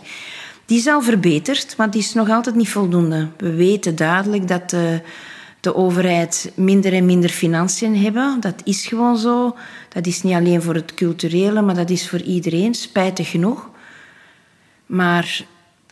Die 0.65 0.77
is 0.77 0.87
al 0.87 1.01
verbeterd, 1.01 1.77
maar 1.77 1.91
die 1.91 2.01
is 2.01 2.13
nog 2.13 2.29
altijd 2.29 2.55
niet 2.55 2.69
voldoende. 2.69 3.27
We 3.37 3.53
weten 3.53 3.95
duidelijk 3.95 4.47
dat 4.47 4.69
de, 4.69 5.01
de 5.59 5.75
overheid 5.75 6.51
minder 6.55 6.93
en 6.93 7.05
minder 7.05 7.29
financiën 7.29 7.97
hebben. 7.97 8.37
Dat 8.39 8.61
is 8.63 8.87
gewoon 8.87 9.17
zo. 9.17 9.55
Dat 9.89 10.07
is 10.07 10.23
niet 10.23 10.33
alleen 10.33 10.61
voor 10.61 10.75
het 10.75 10.93
culturele, 10.93 11.61
maar 11.61 11.75
dat 11.75 11.89
is 11.89 12.09
voor 12.09 12.21
iedereen, 12.21 12.73
spijtig 12.73 13.29
genoeg. 13.29 13.69
Maar 14.85 15.45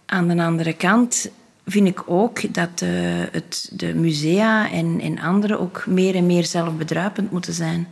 aan 0.08 0.28
de 0.28 0.44
andere 0.44 0.74
kant 0.74 1.30
vind 1.66 1.88
ik 1.88 2.04
ook 2.06 2.54
dat 2.54 2.82
uh, 2.84 2.90
het, 3.32 3.70
de 3.74 3.94
musea 3.94 4.72
en, 4.72 5.00
en 5.00 5.20
anderen 5.20 5.60
ook 5.60 5.86
meer 5.86 6.16
en 6.16 6.26
meer 6.26 6.46
zelfbedruipend 6.46 7.32
moeten 7.32 7.54
zijn. 7.54 7.88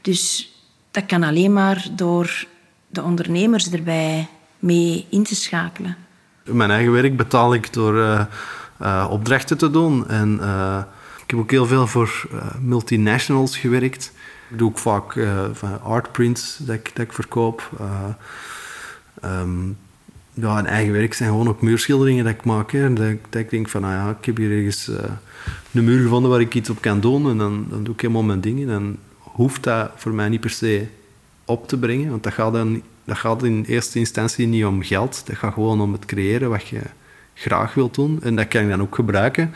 Dus 0.00 0.52
dat 0.90 1.06
kan 1.06 1.22
alleen 1.22 1.52
maar 1.52 1.86
door 1.92 2.46
de 2.86 3.02
ondernemers 3.02 3.70
erbij 3.70 4.28
mee 4.58 5.06
in 5.08 5.22
te 5.22 5.34
schakelen. 5.34 5.96
Mijn 6.44 6.70
eigen 6.70 6.92
werk 6.92 7.16
betaal 7.16 7.54
ik 7.54 7.72
door 7.72 7.94
uh, 7.94 8.24
uh, 8.82 9.06
opdrachten 9.10 9.58
te 9.58 9.70
doen. 9.70 10.08
En 10.08 10.34
ik 11.22 11.30
heb 11.30 11.38
ook 11.38 11.50
heel 11.50 11.66
veel 11.66 11.86
voor 11.86 12.28
multinationals 12.60 13.56
gewerkt. 13.56 14.12
Ik 14.50 14.58
doe 14.58 14.68
ook 14.68 14.78
vaak 14.78 15.18
artprints 15.82 16.56
dat 16.60 16.74
ik, 16.74 16.96
dat 16.96 17.06
verkoop. 17.10 17.70
Um, 19.24 19.78
ja, 20.40 20.58
een 20.58 20.66
eigen 20.66 20.92
werk 20.92 21.14
zijn 21.14 21.28
gewoon 21.28 21.48
ook 21.48 21.62
muurschilderingen 21.62 22.24
dat 22.24 22.34
ik 22.34 22.44
maak. 22.44 22.72
Hè. 22.72 22.92
Dat, 22.92 23.16
ik 23.30 23.50
denk 23.50 23.68
van, 23.68 23.80
nou 23.80 23.94
ja, 23.94 24.16
ik 24.18 24.24
heb 24.24 24.36
hier 24.36 24.50
ergens 24.50 24.88
uh, 24.88 24.96
een 25.72 25.84
muur 25.84 26.02
gevonden 26.02 26.30
waar 26.30 26.40
ik 26.40 26.54
iets 26.54 26.70
op 26.70 26.80
kan 26.80 27.00
doen. 27.00 27.30
En 27.30 27.38
dan, 27.38 27.66
dan 27.70 27.84
doe 27.84 27.94
ik 27.94 28.00
helemaal 28.00 28.22
mijn 28.22 28.40
dingen. 28.40 28.66
Dan 28.66 28.96
hoeft 29.18 29.62
dat 29.62 29.90
voor 29.96 30.12
mij 30.12 30.28
niet 30.28 30.40
per 30.40 30.50
se 30.50 30.86
op 31.44 31.68
te 31.68 31.78
brengen. 31.78 32.10
Want 32.10 32.22
dat 32.22 32.32
gaat, 32.32 32.52
dan, 32.52 32.82
dat 33.04 33.16
gaat 33.16 33.42
in 33.42 33.64
eerste 33.64 33.98
instantie 33.98 34.46
niet 34.46 34.64
om 34.64 34.82
geld. 34.82 35.22
Dat 35.26 35.36
gaat 35.36 35.52
gewoon 35.52 35.80
om 35.80 35.92
het 35.92 36.04
creëren 36.04 36.50
wat 36.50 36.68
je 36.68 36.80
graag 37.34 37.74
wilt 37.74 37.94
doen. 37.94 38.18
En 38.22 38.36
dat 38.36 38.48
kan 38.48 38.62
ik 38.62 38.68
dan 38.68 38.80
ook 38.80 38.94
gebruiken 38.94 39.54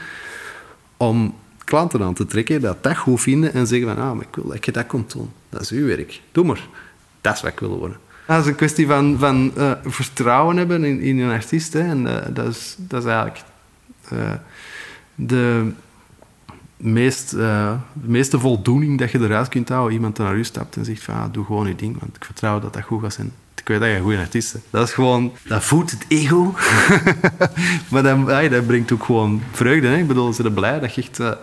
om 0.96 1.34
klanten 1.64 2.02
aan 2.02 2.14
te 2.14 2.26
trekken 2.26 2.60
dat 2.60 2.82
dat 2.82 2.96
goed 2.96 3.20
vinden 3.20 3.52
en 3.52 3.66
zeggen 3.66 3.94
van, 3.94 4.04
ah, 4.04 4.20
ik 4.20 4.34
wil 4.34 4.48
dat 4.48 4.64
je 4.64 4.72
dat 4.72 4.86
komt 4.86 5.12
doen. 5.12 5.30
Dat 5.48 5.60
is 5.60 5.70
uw 5.70 5.86
werk. 5.86 6.20
Doe 6.32 6.44
maar. 6.44 6.68
Dat 7.20 7.34
is 7.34 7.42
wat 7.42 7.52
ik 7.52 7.60
wil 7.60 7.78
worden. 7.78 7.96
Dat 8.26 8.40
is 8.40 8.46
een 8.46 8.54
kwestie 8.54 8.86
van, 8.86 9.16
van 9.18 9.52
uh, 9.56 9.72
vertrouwen 9.84 10.56
hebben 10.56 10.84
in, 10.84 11.00
in 11.00 11.18
een 11.18 11.32
artiest. 11.32 11.74
En 11.74 12.06
uh, 12.06 12.16
dat, 12.30 12.46
is, 12.46 12.74
dat 12.78 13.04
is 13.04 13.08
eigenlijk 13.08 13.40
uh, 14.12 14.18
de, 15.14 15.70
meest, 16.76 17.30
de 17.30 17.78
meeste 17.92 18.38
voldoening 18.38 18.98
dat 18.98 19.10
je 19.10 19.20
eruit 19.20 19.48
kunt 19.48 19.68
houden. 19.68 19.94
Iemand 19.94 20.18
naar 20.18 20.36
u 20.36 20.44
stapt 20.44 20.76
en 20.76 20.84
zegt 20.84 21.02
van, 21.02 21.14
ah, 21.14 21.32
doe 21.32 21.44
gewoon 21.44 21.68
je 21.68 21.74
ding, 21.74 22.00
want 22.00 22.16
ik 22.16 22.24
vertrouw 22.24 22.60
dat 22.60 22.72
dat 22.72 22.82
goed 22.82 23.02
gaat 23.02 23.12
zijn. 23.12 23.32
Ik 23.60 23.70
weet 23.70 23.80
dat 23.80 23.88
je 23.88 23.94
een 23.94 24.02
goede 24.02 24.18
artiest 24.18 24.52
bent. 24.52 24.64
Dat 24.70 24.88
is 24.88 24.94
gewoon... 24.94 25.32
Dat 25.42 25.64
voedt 25.64 25.90
het 25.90 26.04
ego. 26.08 26.54
maar 27.90 28.02
dat, 28.02 28.50
dat 28.50 28.66
brengt 28.66 28.92
ook 28.92 29.04
gewoon 29.04 29.42
vreugde. 29.52 29.86
Hè. 29.86 29.96
Ik 29.96 30.06
bedoel, 30.06 30.32
ze 30.32 30.42
zijn 30.42 30.54
blij 30.54 30.80
dat 30.80 30.94
je 30.94 31.00
echt 31.02 31.36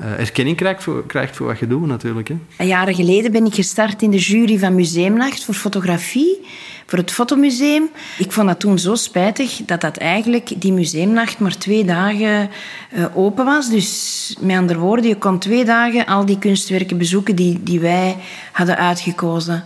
uh, 0.00 0.18
erkenning 0.18 0.56
krijgt 0.56 0.82
voor, 0.82 1.06
krijgt 1.06 1.38
wat 1.38 1.58
je 1.58 1.66
doet 1.66 1.86
natuurlijk. 1.86 2.28
Hè. 2.56 2.64
Jaren 2.64 2.94
geleden 2.94 3.32
ben 3.32 3.46
ik 3.46 3.54
gestart 3.54 4.02
in 4.02 4.10
de 4.10 4.18
jury 4.18 4.58
van 4.58 4.74
Museumnacht 4.74 5.44
voor 5.44 5.54
fotografie, 5.54 6.46
voor 6.86 6.98
het 6.98 7.12
Fotomuseum. 7.12 7.88
Ik 8.18 8.32
vond 8.32 8.46
dat 8.46 8.60
toen 8.60 8.78
zo 8.78 8.94
spijtig 8.94 9.60
dat 9.66 9.80
dat 9.80 9.96
eigenlijk, 9.96 10.60
die 10.60 10.72
museumnacht, 10.72 11.38
maar 11.38 11.58
twee 11.58 11.84
dagen 11.84 12.50
uh, 12.96 13.04
open 13.14 13.44
was. 13.44 13.70
Dus 13.70 14.36
met 14.40 14.56
andere 14.56 14.78
woorden, 14.78 15.08
je 15.08 15.16
kon 15.16 15.38
twee 15.38 15.64
dagen 15.64 16.06
al 16.06 16.24
die 16.24 16.38
kunstwerken 16.38 16.98
bezoeken 16.98 17.36
die, 17.36 17.62
die 17.62 17.80
wij 17.80 18.16
hadden 18.52 18.76
uitgekozen. 18.76 19.64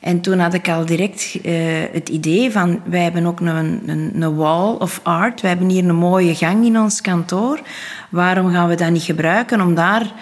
En 0.00 0.20
toen 0.20 0.38
had 0.38 0.54
ik 0.54 0.68
al 0.68 0.86
direct 0.86 1.38
uh, 1.42 1.52
het 1.92 2.08
idee 2.08 2.50
van, 2.50 2.80
wij 2.84 3.02
hebben 3.02 3.26
ook 3.26 3.40
een, 3.40 3.80
een, 3.86 4.22
een, 4.22 4.34
wall 4.36 4.74
of 4.78 5.00
art. 5.02 5.40
Wij 5.40 5.50
hebben 5.50 5.68
hier 5.68 5.88
een 5.88 5.94
mooie 5.94 6.34
gang 6.34 6.64
in 6.64 6.78
ons 6.78 7.00
kantoor. 7.00 7.60
Waarom 8.10 8.52
gaan 8.52 8.68
we 8.68 8.74
dat 8.74 8.90
niet 8.90 9.02
gebruiken 9.02 9.60
om 9.60 9.74
daar 9.74 10.12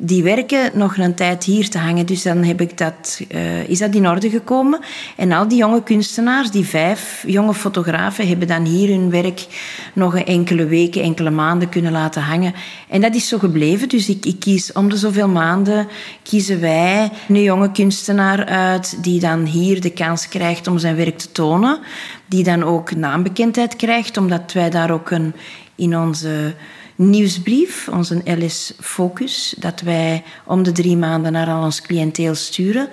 die 0.00 0.22
werken 0.22 0.70
nog 0.74 0.96
een 0.96 1.14
tijd 1.14 1.44
hier 1.44 1.70
te 1.70 1.78
hangen. 1.78 2.06
Dus 2.06 2.22
dan 2.22 2.44
heb 2.44 2.60
ik 2.60 2.78
dat, 2.78 3.20
uh, 3.34 3.68
is 3.68 3.78
dat 3.78 3.94
in 3.94 4.08
orde 4.08 4.30
gekomen. 4.30 4.80
En 5.16 5.32
al 5.32 5.48
die 5.48 5.58
jonge 5.58 5.82
kunstenaars, 5.82 6.50
die 6.50 6.64
vijf 6.64 7.24
jonge 7.26 7.54
fotografen, 7.54 8.28
hebben 8.28 8.48
dan 8.48 8.64
hier 8.64 8.88
hun 8.88 9.10
werk 9.10 9.46
nog 9.92 10.18
enkele 10.18 10.66
weken, 10.66 11.02
enkele 11.02 11.30
maanden 11.30 11.68
kunnen 11.68 11.92
laten 11.92 12.22
hangen. 12.22 12.54
En 12.88 13.00
dat 13.00 13.14
is 13.14 13.28
zo 13.28 13.38
gebleven. 13.38 13.88
Dus 13.88 14.08
ik, 14.08 14.26
ik 14.26 14.40
kies 14.40 14.72
om 14.72 14.88
de 14.88 14.96
zoveel 14.96 15.28
maanden, 15.28 15.88
kiezen 16.22 16.60
wij 16.60 17.10
een 17.28 17.42
jonge 17.42 17.72
kunstenaar 17.72 18.44
uit 18.44 19.02
die 19.02 19.20
dan 19.20 19.44
hier 19.44 19.80
de 19.80 19.90
kans 19.90 20.28
krijgt 20.28 20.66
om 20.66 20.78
zijn 20.78 20.96
werk 20.96 21.18
te 21.18 21.32
tonen. 21.32 21.78
Die 22.26 22.44
dan 22.44 22.62
ook 22.62 22.94
naambekendheid 22.94 23.76
krijgt, 23.76 24.16
omdat 24.16 24.52
wij 24.52 24.70
daar 24.70 24.90
ook 24.90 25.10
een, 25.10 25.34
in 25.74 25.98
onze 25.98 26.54
nieuwsbrief, 26.98 27.88
onze 27.88 28.22
LS 28.24 28.72
Focus, 28.80 29.54
dat 29.58 29.80
wij 29.80 30.24
om 30.44 30.62
de 30.62 30.72
drie 30.72 30.96
maanden 30.96 31.32
naar 31.32 31.48
al 31.48 31.64
ons 31.64 31.82
cliënteel 31.82 32.34
sturen, 32.34 32.88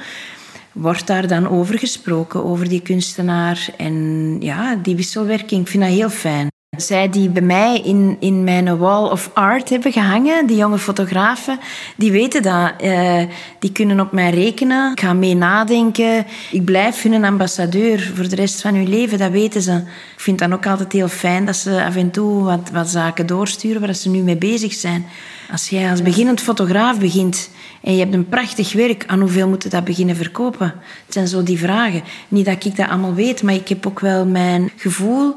wordt 0.72 1.08
daar 1.08 1.28
dan 1.28 1.48
over 1.48 1.80
gesproken, 1.80 2.46
over 2.46 2.70
die 2.70 2.82
kunstenaar. 2.82 3.68
En 3.78 4.38
ja, 4.40 4.76
die 4.76 4.96
wisselwerking, 4.96 5.62
ik 5.62 5.68
vind 5.68 5.84
dat 5.84 5.92
heel 5.92 6.10
fijn. 6.10 6.55
Zij 6.78 7.10
die 7.10 7.30
bij 7.30 7.42
mij 7.42 7.82
in, 7.84 8.18
in 8.20 8.44
mijn 8.44 8.78
wall 8.78 9.10
of 9.10 9.30
art 9.34 9.70
hebben 9.70 9.92
gehangen, 9.92 10.46
die 10.48 10.58
jonge 10.58 10.78
fotografen, 10.78 11.60
die 11.96 12.12
weten 12.12 12.42
dat. 12.42 12.72
Uh, 12.84 13.22
die 13.60 13.72
kunnen 13.72 14.00
op 14.00 14.12
mij 14.12 14.30
rekenen. 14.30 14.92
Ik 14.92 15.00
ga 15.00 15.14
mee 15.14 15.36
nadenken. 15.36 16.26
Ik 16.52 16.66
blijf 16.66 17.02
hun 17.02 17.26
ambassadeur 17.26 18.12
voor 18.16 18.30
de 18.30 18.36
rest 18.36 18.62
van 18.62 18.76
hun 18.76 18.90
leven, 18.90 19.18
dat 19.18 19.32
weten 19.32 19.62
ze. 19.62 19.74
Ik 20.16 20.22
vind 20.22 20.40
dan 20.40 20.54
ook 20.54 20.66
altijd 20.66 20.92
heel 20.92 21.08
fijn 21.08 21.46
dat 21.46 21.56
ze 21.56 21.84
af 21.84 21.96
en 21.96 22.12
toe 22.12 22.44
wat, 22.44 22.70
wat 22.74 22.90
zaken 22.90 23.26
doorsturen 23.26 23.82
waar 23.82 23.94
ze 23.94 24.10
nu 24.10 24.22
mee 24.22 24.38
bezig 24.38 24.74
zijn. 24.74 25.06
Als 25.52 25.70
jij 25.70 25.90
als 25.90 26.02
beginnend 26.02 26.42
fotograaf 26.42 27.00
begint 27.00 27.50
en 27.82 27.94
je 27.94 28.00
hebt 28.00 28.14
een 28.14 28.30
prachtig 28.30 28.74
werk, 28.74 29.04
aan 29.08 29.20
hoeveel 29.20 29.48
moet 29.48 29.64
je 29.64 29.70
dat 29.70 29.84
beginnen 29.84 30.16
verkopen? 30.16 30.74
Het 31.06 31.14
zijn 31.14 31.28
zo 31.28 31.44
die 31.44 31.58
vragen. 31.58 32.04
Niet 32.28 32.46
dat 32.46 32.66
ik 32.66 32.76
dat 32.76 32.90
allemaal 32.90 33.14
weet, 33.14 33.44
maar 33.44 33.54
ik 33.54 33.68
heb 33.68 33.88
ook 33.88 34.00
wel 34.00 34.26
mijn 34.26 34.72
gevoel 34.76 35.36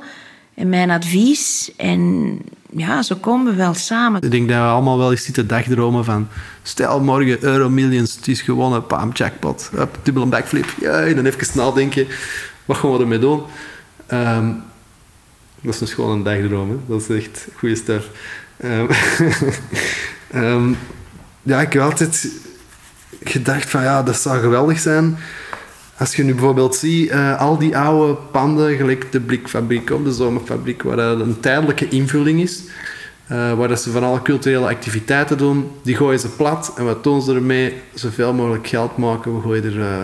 en 0.58 0.68
mijn 0.68 0.90
advies. 0.90 1.72
En 1.76 2.38
ja, 2.70 3.02
zo 3.02 3.16
komen 3.16 3.52
we 3.52 3.58
wel 3.58 3.74
samen. 3.74 4.22
Ik 4.22 4.30
denk 4.30 4.48
dat 4.48 4.58
we 4.58 4.62
allemaal 4.62 4.98
wel 4.98 5.10
eens 5.10 5.24
zitten 5.24 5.46
dagdromen 5.46 6.04
van... 6.04 6.28
Stel 6.62 7.00
morgen 7.00 7.44
Euro 7.44 7.68
Millions, 7.68 8.16
het 8.16 8.28
is 8.28 8.42
gewonnen, 8.42 8.86
pam, 8.86 9.10
jackpot. 9.12 9.70
Up, 9.78 9.98
dubbele 10.02 10.26
backflip. 10.26 10.74
Ja, 10.80 11.14
dan 11.14 11.24
even 11.24 11.46
nadenken. 11.54 12.06
Wat 12.64 12.76
gaan 12.76 12.92
we 12.92 12.98
ermee 12.98 13.18
doen? 13.18 13.42
Um, 14.12 14.62
dat 15.60 15.80
is 15.80 15.92
gewoon 15.92 16.10
een 16.10 16.22
dagdroom. 16.22 16.70
Hè? 16.70 16.76
Dat 16.86 17.00
is 17.08 17.24
echt 17.24 17.46
goede 17.56 17.76
stuff. 17.76 18.08
Um, 18.64 18.88
um, 20.34 20.76
ja, 21.42 21.60
ik 21.60 21.72
heb 21.72 21.82
altijd 21.82 22.28
gedacht 23.24 23.70
van... 23.70 23.82
Ja, 23.82 24.02
dat 24.02 24.16
zou 24.16 24.40
geweldig 24.40 24.78
zijn 24.78 25.18
als 25.98 26.16
je 26.16 26.24
nu 26.24 26.34
bijvoorbeeld 26.34 26.76
ziet, 26.76 27.10
uh, 27.10 27.40
al 27.40 27.58
die 27.58 27.76
oude 27.76 28.14
panden, 28.30 28.76
gelijk 28.76 29.12
de 29.12 29.20
blikfabriek 29.20 29.90
of 29.90 30.02
de 30.02 30.12
zomerfabriek, 30.12 30.82
waar 30.82 30.96
dat 30.96 31.20
een 31.20 31.40
tijdelijke 31.40 31.88
invulling 31.88 32.40
is, 32.40 32.62
uh, 33.32 33.52
waar 33.52 33.68
dat 33.68 33.80
ze 33.80 33.90
van 33.90 34.04
alle 34.04 34.22
culturele 34.22 34.68
activiteiten 34.68 35.38
doen, 35.38 35.70
die 35.82 35.96
gooien 35.96 36.20
ze 36.20 36.28
plat. 36.28 36.72
En 36.76 36.84
wat 36.84 37.04
doen 37.04 37.22
ze 37.22 37.34
ermee? 37.34 37.74
Zoveel 37.94 38.34
mogelijk 38.34 38.66
geld 38.66 38.96
maken. 38.96 39.34
We 39.34 39.40
gooien 39.40 39.64
er 39.64 39.76
uh, 39.76 40.00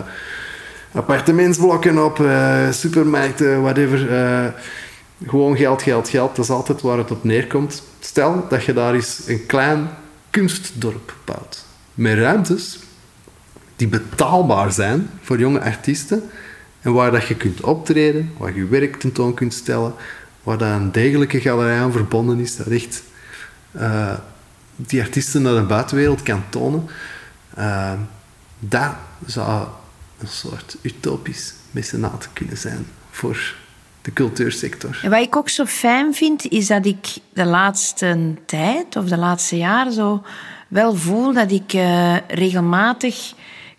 appartementsblokken 0.91 2.05
op, 2.05 2.21
supermarkten, 2.71 3.61
whatever. 3.61 4.53
gewoon 5.27 5.57
geld, 5.57 5.81
geld, 5.81 6.09
geld. 6.09 6.35
Dat 6.35 6.45
is 6.45 6.51
altijd 6.51 6.81
waar 6.81 6.97
het 6.97 7.11
op 7.11 7.23
neerkomt. 7.23 7.83
Stel 7.99 8.45
dat 8.49 8.63
je 8.63 8.73
daar 8.73 8.93
eens 8.93 9.21
een 9.27 9.45
klein 9.45 9.89
kunstdorp 10.29 11.15
bouwt. 11.25 11.65
Met 11.93 12.17
ruimtes 12.17 12.79
die 13.75 13.87
betaalbaar 13.87 14.71
zijn 14.71 15.09
voor 15.21 15.39
jonge 15.39 15.61
artiesten 15.61 16.29
en 16.81 16.93
waar 16.93 17.11
dat 17.11 17.27
je 17.27 17.35
kunt 17.35 17.61
optreden, 17.61 18.33
waar 18.37 18.55
je 18.55 18.67
werk 18.67 18.95
tentoon 18.95 19.33
kunt 19.33 19.53
stellen, 19.53 19.93
waar 20.43 20.57
dat 20.57 20.69
een 20.69 20.91
degelijke 20.91 21.41
galerij 21.41 21.79
aan 21.79 21.91
verbonden 21.91 22.39
is, 22.39 22.55
dat 22.55 22.67
echt 22.67 23.03
uh, 23.71 24.13
die 24.75 25.01
artiesten 25.01 25.41
naar 25.41 25.55
de 25.55 25.61
buitenwereld 25.61 26.23
kan 26.23 26.43
tonen. 26.49 26.89
Uh, 27.57 27.91
dat 28.59 28.93
zou 29.25 29.67
een 30.17 30.27
soort 30.27 30.77
utopisch 30.81 31.53
mecenaat 31.71 32.29
kunnen 32.33 32.57
zijn 32.57 32.87
voor 33.11 33.55
de 34.01 34.13
cultuursector. 34.13 34.99
En 35.03 35.09
wat 35.09 35.21
ik 35.21 35.35
ook 35.35 35.49
zo 35.49 35.65
fijn 35.65 36.13
vind, 36.13 36.45
is 36.45 36.67
dat 36.67 36.85
ik 36.85 37.17
de 37.33 37.45
laatste 37.45 38.33
tijd, 38.45 38.95
of 38.95 39.05
de 39.05 39.17
laatste 39.17 39.57
jaren, 39.57 39.93
zo 39.93 40.23
wel 40.67 40.95
voel 40.95 41.33
dat 41.33 41.51
ik 41.51 41.73
uh, 41.73 42.15
regelmatig 42.27 43.33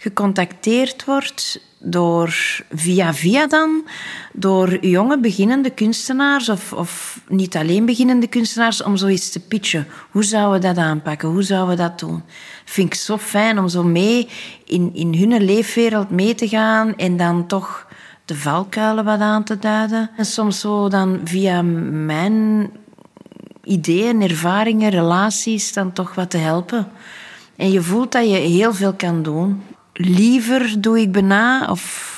gecontacteerd 0.06 1.04
wordt 1.04 1.60
door 1.78 2.34
via 2.70 3.14
via 3.14 3.46
dan 3.46 3.86
door 4.32 4.86
jonge 4.86 5.18
beginnende 5.18 5.70
kunstenaars 5.70 6.48
of, 6.48 6.72
of 6.72 7.20
niet 7.28 7.56
alleen 7.56 7.84
beginnende 7.84 8.26
kunstenaars 8.26 8.82
om 8.82 8.96
zoiets 8.96 9.30
te 9.30 9.40
pitchen. 9.40 9.86
Hoe 10.10 10.24
zouden 10.24 10.60
we 10.60 10.66
dat 10.66 10.84
aanpakken? 10.84 11.28
Hoe 11.28 11.42
zouden 11.42 11.76
we 11.76 11.82
dat 11.82 11.98
doen? 11.98 12.22
Vind 12.64 12.86
ik 12.86 12.94
zo 12.94 13.18
fijn 13.18 13.58
om 13.58 13.68
zo 13.68 13.82
mee 13.82 14.28
in, 14.64 14.90
in 14.94 15.14
hun 15.14 15.44
leefwereld 15.44 16.10
mee 16.10 16.34
te 16.34 16.48
gaan 16.48 16.96
en 16.96 17.16
dan 17.16 17.46
toch 17.46 17.86
de 18.24 18.36
valkuilen 18.36 19.04
wat 19.04 19.20
aan 19.20 19.44
te 19.44 19.58
duiden. 19.58 20.10
En 20.16 20.24
soms 20.24 20.60
zo 20.60 20.88
dan 20.88 21.20
via 21.24 21.62
mijn 21.62 22.70
ideeën, 23.64 24.22
ervaringen, 24.22 24.90
relaties 24.90 25.72
dan 25.72 25.92
toch 25.92 26.14
wat 26.14 26.30
te 26.30 26.38
helpen. 26.38 26.88
En 27.56 27.70
je 27.70 27.82
voelt 27.82 28.12
dat 28.12 28.24
je 28.24 28.36
heel 28.36 28.74
veel 28.74 28.92
kan 28.92 29.22
doen 29.22 29.62
liever 29.96 30.80
doe 30.80 31.00
ik 31.00 31.12
bijna, 31.12 31.70
of 31.70 32.14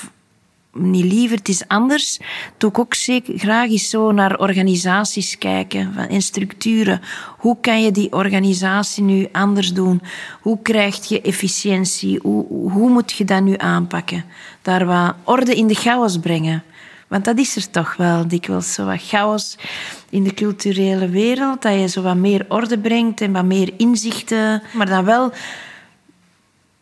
niet 0.73 1.05
liever, 1.05 1.37
het 1.37 1.47
is 1.47 1.67
anders, 1.67 2.19
doe 2.57 2.69
ik 2.69 2.79
ook 2.79 2.93
zeker 2.93 3.39
graag 3.39 3.69
eens 3.69 3.89
zo 3.89 4.11
naar 4.11 4.39
organisaties 4.39 5.37
kijken 5.37 5.95
en 6.09 6.21
structuren. 6.21 7.01
Hoe 7.37 7.57
kan 7.61 7.81
je 7.81 7.91
die 7.91 8.11
organisatie 8.11 9.03
nu 9.03 9.27
anders 9.31 9.73
doen? 9.73 10.01
Hoe 10.41 10.59
krijg 10.61 11.07
je 11.07 11.21
efficiëntie? 11.21 12.19
Hoe, 12.21 12.71
hoe 12.71 12.89
moet 12.89 13.11
je 13.11 13.25
dat 13.25 13.41
nu 13.41 13.53
aanpakken? 13.57 14.25
Daar 14.61 14.85
wat 14.85 15.15
orde 15.23 15.55
in 15.55 15.67
de 15.67 15.75
chaos 15.75 16.17
brengen. 16.17 16.63
Want 17.07 17.25
dat 17.25 17.37
is 17.37 17.55
er 17.55 17.69
toch 17.69 17.95
wel 17.95 18.27
dikwijls, 18.27 18.73
zo 18.73 18.85
wat 18.85 19.01
chaos 19.01 19.57
in 20.09 20.23
de 20.23 20.33
culturele 20.33 21.09
wereld. 21.09 21.61
Dat 21.61 21.73
je 21.73 21.87
zo 21.87 22.01
wat 22.01 22.15
meer 22.15 22.45
orde 22.47 22.79
brengt 22.79 23.21
en 23.21 23.31
wat 23.31 23.45
meer 23.45 23.73
inzichten. 23.77 24.61
Maar 24.73 24.85
dan 24.85 25.05
wel 25.05 25.31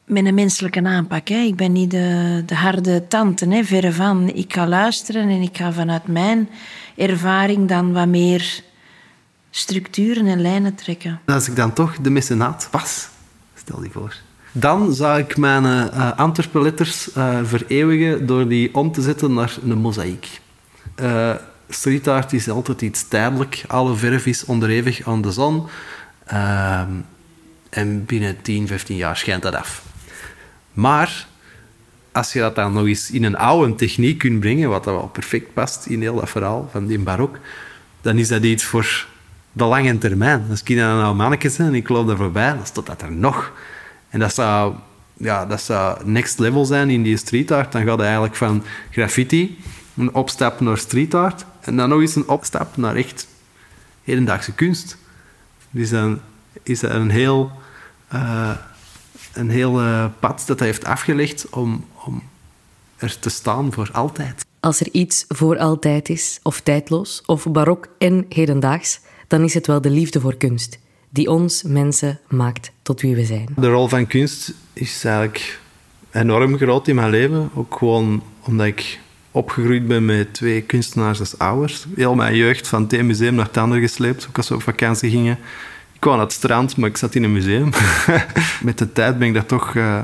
met 0.08 0.26
een 0.26 0.34
menselijke 0.34 0.84
aanpak. 0.84 1.28
Hè. 1.28 1.38
Ik 1.38 1.56
ben 1.56 1.72
niet 1.72 1.91
de, 1.91 2.43
de 2.46 2.56
harde 2.56 3.08
tante, 3.08 3.48
hè, 3.48 3.63
verre 3.63 3.93
van. 3.93 4.30
Ik 4.34 4.54
ga 4.54 4.67
luisteren 4.67 5.30
en 5.30 5.41
ik 5.41 5.58
ga 5.58 5.72
vanuit 5.72 6.08
mijn 6.08 6.50
ervaring 6.96 7.67
dan 7.67 7.93
wat 7.93 8.08
meer 8.08 8.63
structuren 9.50 10.28
en 10.28 10.41
lijnen 10.41 10.76
trekken. 10.76 11.20
Als 11.26 11.48
ik 11.48 11.56
dan 11.56 11.74
toch 11.74 11.98
de 11.98 12.10
mecenaat 12.10 12.67
was, 12.72 13.10
stel 13.56 13.84
je 13.84 13.89
voor. 13.89 14.15
Dan 14.52 14.93
zou 14.93 15.20
ik 15.20 15.38
mijn 15.38 15.63
uh, 15.63 16.17
Antwerpen-letters 16.17 17.15
uh, 17.17 17.39
vereeuwigen 17.43 18.26
door 18.26 18.48
die 18.48 18.76
om 18.76 18.91
te 18.91 19.02
zetten 19.02 19.34
naar 19.34 19.58
een 19.63 19.78
mozaïek. 19.78 20.39
Uh, 21.02 21.34
street 21.70 22.08
art 22.08 22.34
is 22.34 22.50
altijd 22.50 22.82
iets 22.82 23.08
tijdelijk. 23.08 23.63
Alle 23.67 23.96
verf 23.96 24.26
is 24.26 24.46
onderhevig 24.46 25.08
aan 25.08 25.22
de 25.22 25.32
zon. 25.32 25.67
Ehm, 26.26 26.91
en 27.70 28.06
binnen 28.06 28.41
10, 28.41 28.67
15 28.67 28.96
jaar 28.96 29.17
schijnt 29.17 29.41
dat 29.41 29.56
af. 29.56 29.87
Maar 30.78 31.28
als 32.12 32.34
je 32.34 32.40
dat 32.40 32.56
dan 32.56 32.74
nog 32.74 32.86
eens 32.86 33.12
in 33.12 33.24
een 33.24 33.38
oude 33.38 33.76
techniek 33.76 34.18
kunt 34.18 34.40
brengen, 34.40 34.70
wat 34.70 34.84
dat 34.84 34.94
wel 34.94 35.08
perfect 35.08 35.54
past 35.54 35.86
in 35.86 36.02
heel 36.02 36.16
dat 36.16 36.30
verhaal 36.30 36.70
van 36.72 36.86
die 36.86 37.00
barok, 37.00 37.40
dan 38.02 38.18
is 38.18 38.28
dat 38.28 38.44
iets 38.44 38.63
voor 38.63 39.08
de 39.52 39.63
lange 39.63 39.98
termijn. 39.98 40.46
Als 40.50 40.62
ik 40.63 40.78
dan 40.78 40.98
nou 40.98 41.16
mannetje 41.16 41.50
zijn 41.50 41.68
en 41.68 41.76
ik 41.76 41.90
loop 41.90 42.08
daar 42.08 42.18
voorbij, 42.18 42.54
dan 42.54 42.66
staat 42.66 42.86
dat 42.86 43.02
er 43.02 43.12
nog. 43.12 43.52
En 44.10 44.20
dat 44.20 44.34
zou, 44.34 44.76
ja, 45.13 45.46
dat 45.46 45.62
zou 45.62 46.06
next 46.06 46.40
level 46.40 46.66
zijn 46.66 46.90
in 46.90 47.04
die 47.04 47.18
street 47.18 47.52
art. 47.52 47.72
Dan 47.72 47.82
gaat 47.82 47.92
het 47.92 48.02
eigenlijk 48.02 48.36
van 48.36 48.63
graffiti, 48.92 49.60
een 49.96 50.13
opstap 50.13 50.60
naar 50.60 50.78
street 50.78 51.13
art, 51.13 51.46
en 51.62 51.78
dan 51.78 51.90
nog 51.90 52.02
eens 52.02 52.16
een 52.16 52.28
opstap 52.28 52.78
naar 52.78 52.96
echt 52.96 53.28
hedendaagse 54.04 54.54
kunst. 54.54 54.98
Dus 55.70 55.90
dan 55.90 56.22
is 56.63 56.80
dat 56.80 56.92
een 56.92 57.10
heel... 57.10 57.52
Uh, 58.13 58.52
een 59.38 59.50
heel 59.50 59.82
uh, 59.82 60.06
pad 60.19 60.43
dat 60.45 60.60
hij 60.60 60.67
heeft 60.67 60.86
afgelegd 60.86 61.50
om, 61.50 61.86
om 62.06 62.23
er 62.97 63.19
te 63.19 63.30
staan 63.30 63.73
voor 63.73 63.89
altijd. 63.91 64.45
Als 64.60 64.80
er 64.80 64.89
iets 64.91 65.26
voor 65.28 65.58
altijd 65.58 66.10
is, 66.10 66.39
of 66.43 66.62
tijdloos, 66.62 67.23
of 67.26 67.47
barok 67.52 67.88
en 67.97 68.26
hedendaags, 68.30 69.00
dan 69.28 69.43
is 69.43 69.54
het 69.54 69.67
wel 69.67 69.82
de 69.82 69.89
liefde 69.89 70.19
voor 70.19 70.36
kunst, 70.36 70.80
die 71.10 71.30
ons 71.30 71.63
mensen 71.63 72.19
maakt 72.28 72.71
tot 72.82 73.02
wie 73.02 73.15
we 73.15 73.26
zijn. 73.26 73.47
De 73.56 73.67
rol 73.67 73.88
van 73.88 74.08
kunst 74.08 74.54
is 74.73 75.04
eigenlijk 75.04 75.60
enorm 76.12 76.58
groot 76.58 76.88
in 76.88 76.95
mijn 76.95 77.10
leven. 77.10 77.50
Ook 77.54 77.76
gewoon 77.78 78.23
omdat 78.41 78.65
ik 78.65 79.00
opgegroeid 79.32 79.88
ben 79.88 80.06
met 80.06 80.34
twee 80.34 80.62
kunstenaars 80.62 81.19
als 81.19 81.38
ouders. 81.38 81.86
Heel 81.95 82.15
mijn 82.15 82.36
jeugd 82.36 82.67
van 82.67 82.82
het 82.82 82.93
een 82.93 83.06
museum 83.06 83.36
naar 83.36 83.45
het 83.45 83.58
andere 83.58 83.82
gesleept, 83.82 84.26
ook 84.30 84.38
als 84.38 84.50
we 84.50 84.56
op 84.56 84.62
vakantie 84.62 85.10
gingen. 85.10 85.38
Kwam 86.08 86.20
naar 86.20 86.28
het 86.28 86.36
strand, 86.36 86.78
maar 86.78 86.89
ik 86.89 86.98
zat 86.98 87.15
in 87.15 87.24
een 87.24 87.34
museum. 87.34 87.70
met 88.62 88.78
de 88.78 88.93
tijd 88.93 89.20
ben 89.20 89.28
ik 89.28 89.34
daar 89.34 89.46
toch 89.46 89.74
uh, 89.74 90.00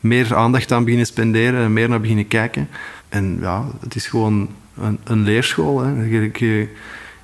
meer 0.00 0.34
aandacht 0.34 0.72
aan 0.72 0.82
beginnen 0.82 1.06
spenderen 1.06 1.60
en 1.60 1.72
meer 1.72 1.88
naar 1.88 2.00
beginnen 2.00 2.28
kijken. 2.28 2.68
En 3.08 3.38
ja, 3.40 3.64
het 3.80 3.94
is 3.94 4.06
gewoon 4.06 4.48
een, 4.80 4.98
een 5.04 5.22
leerschool. 5.22 5.80
Hè. 5.80 6.02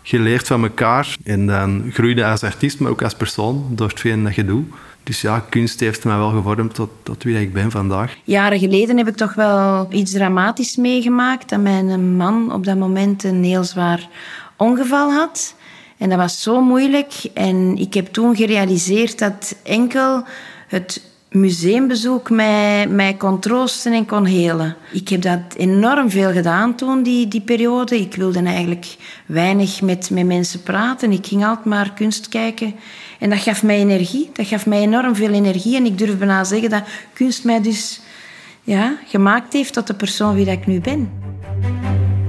Je, 0.02 0.18
leert 0.18 0.46
van 0.46 0.62
elkaar 0.62 1.16
en 1.24 1.46
dan 1.46 1.90
groei 1.92 2.14
je 2.14 2.24
als 2.24 2.42
artiest, 2.42 2.80
maar 2.80 2.90
ook 2.90 3.02
als 3.02 3.14
persoon 3.14 3.66
door 3.70 3.88
hetgeen 3.88 4.24
dat 4.24 4.34
je 4.34 4.44
doet. 4.44 4.66
Dus 5.02 5.20
ja, 5.20 5.44
kunst 5.48 5.80
heeft 5.80 6.04
mij 6.04 6.16
wel 6.16 6.30
gevormd 6.30 6.74
tot, 6.74 6.90
tot 7.02 7.22
wie 7.22 7.40
ik 7.40 7.52
ben 7.52 7.70
vandaag. 7.70 8.16
Jaren 8.24 8.58
geleden 8.58 8.96
heb 8.96 9.08
ik 9.08 9.16
toch 9.16 9.34
wel 9.34 9.86
iets 9.90 10.12
dramatisch 10.12 10.76
meegemaakt. 10.76 11.48
Dat 11.48 11.60
mijn 11.60 12.16
man 12.16 12.52
op 12.52 12.64
dat 12.64 12.76
moment 12.76 13.24
een 13.24 13.44
heel 13.44 13.64
zwaar 13.64 14.08
ongeval 14.56 15.12
had. 15.12 15.54
En 15.98 16.08
dat 16.08 16.18
was 16.18 16.42
zo 16.42 16.60
moeilijk. 16.60 17.12
En 17.34 17.76
ik 17.76 17.94
heb 17.94 18.06
toen 18.06 18.36
gerealiseerd 18.36 19.18
dat 19.18 19.56
enkel 19.62 20.24
het 20.68 21.02
museumbezoek 21.30 22.30
mij, 22.30 22.86
mij 22.86 23.14
kon 23.14 23.38
troosten 23.38 23.92
en 23.92 24.06
kon 24.06 24.24
helen. 24.24 24.76
Ik 24.92 25.08
heb 25.08 25.22
dat 25.22 25.40
enorm 25.56 26.10
veel 26.10 26.32
gedaan 26.32 26.74
toen, 26.74 27.02
die, 27.02 27.28
die 27.28 27.40
periode. 27.40 28.00
Ik 28.00 28.14
wilde 28.14 28.42
eigenlijk 28.42 28.96
weinig 29.26 29.80
met, 29.82 30.10
met 30.10 30.26
mensen 30.26 30.62
praten. 30.62 31.12
Ik 31.12 31.26
ging 31.26 31.44
altijd 31.44 31.66
maar 31.66 31.92
kunst 31.92 32.28
kijken. 32.28 32.74
En 33.18 33.30
dat 33.30 33.38
gaf 33.38 33.62
mij 33.62 33.78
energie. 33.78 34.30
Dat 34.32 34.46
gaf 34.46 34.66
mij 34.66 34.80
enorm 34.80 35.14
veel 35.14 35.32
energie. 35.32 35.76
En 35.76 35.84
ik 35.84 35.98
durf 35.98 36.18
bijna 36.18 36.44
zeggen 36.44 36.70
dat 36.70 36.82
kunst 37.12 37.44
mij 37.44 37.62
dus 37.62 38.00
ja, 38.62 38.96
gemaakt 39.06 39.52
heeft 39.52 39.72
tot 39.72 39.86
de 39.86 39.94
persoon 39.94 40.34
wie 40.34 40.44
dat 40.44 40.54
ik 40.54 40.66
nu 40.66 40.80
ben. 40.80 41.10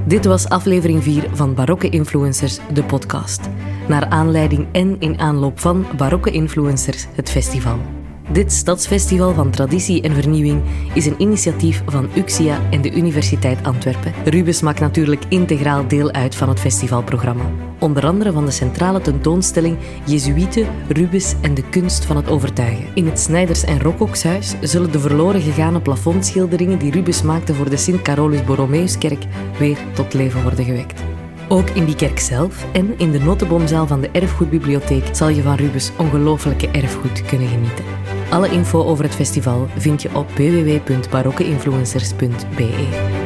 Dit 0.10 0.26
was 0.26 0.50
aflevering 0.50 1.04
4 1.04 1.30
van 1.34 1.54
Barokke 1.54 1.89
Influencers, 1.89 2.60
de 2.74 2.84
podcast. 2.84 3.50
Naar 3.88 4.06
aanleiding 4.06 4.67
en 4.72 4.95
in 5.00 5.19
aanloop 5.19 5.60
van 5.60 5.86
Barokke 5.98 6.32
Influencers, 6.32 7.08
het 7.15 7.30
festival. 7.30 7.98
Dit 8.32 8.52
Stadsfestival 8.52 9.34
van 9.34 9.50
Traditie 9.50 10.02
en 10.02 10.13
Vernieuwing 10.13 10.62
is 10.94 11.06
een 11.06 11.22
initiatief 11.22 11.84
van 11.86 12.10
UXIA 12.15 12.60
en 12.72 12.82
de 12.82 12.92
Universiteit 12.92 13.63
Antwerpen. 13.63 14.13
Rubens 14.26 14.62
maakt 14.62 14.80
natuurlijk 14.80 15.24
integraal 15.30 15.88
deel 15.88 16.12
uit 16.12 16.36
van 16.36 16.50
het 16.50 16.60
festivalprogramma. 16.60 17.52
Onder 17.80 18.06
andere 18.06 18.32
van 18.32 18.46
de 18.46 18.52
centrale 18.52 19.02
tentoonstelling 19.02 19.78
Jezuïeten, 20.06 20.68
Rubens 20.88 21.36
en 21.42 21.54
de 21.54 21.70
kunst 21.70 22.06
van 22.06 22.15
het 22.15 22.30
overtuigen. 22.30 22.86
In 22.94 23.06
het 23.06 23.20
Snijders- 23.20 23.63
en 23.63 23.82
Rokokshuis 23.82 24.56
zullen 24.62 24.92
de 24.92 25.00
verloren 25.00 25.42
gegane 25.42 25.82
plafondschilderingen 25.82 26.80
die 26.80 26.92
Rubens 26.92 27.22
maakte 27.22 27.54
voor 27.54 27.70
de 27.70 27.78
Sint-Carolus 27.78 28.44
Borromeuskerk 28.44 29.24
weer 29.60 29.78
tot 29.94 30.13
leven 30.13 30.42
worden 30.42 30.65
gewekt. 30.65 31.02
Ook 31.48 31.70
in 31.70 31.86
die 31.86 31.96
kerk 31.96 32.20
zelf 32.20 32.65
en 32.74 32.94
in 32.98 33.12
de 33.12 33.20
notenboomzaal 33.20 33.88
van 33.88 34.02
de 34.02 34.10
Erfgoedbibliotheek 34.12 35.04
zal 35.12 35.30
je 35.30 35.42
van 35.42 35.56
Rubens 35.56 35.92
ongelooflijke 35.98 36.68
erfgoed 36.68 37.22
kunnen 37.26 37.48
genieten. 37.48 37.86
Alle 38.30 38.50
info 38.50 38.84
over 38.84 39.04
het 39.04 39.15
festival 39.15 39.68
vind 39.78 40.02
je 40.02 40.15
op 40.15 40.30
www.barokkeinfluencers.be. 40.30 43.18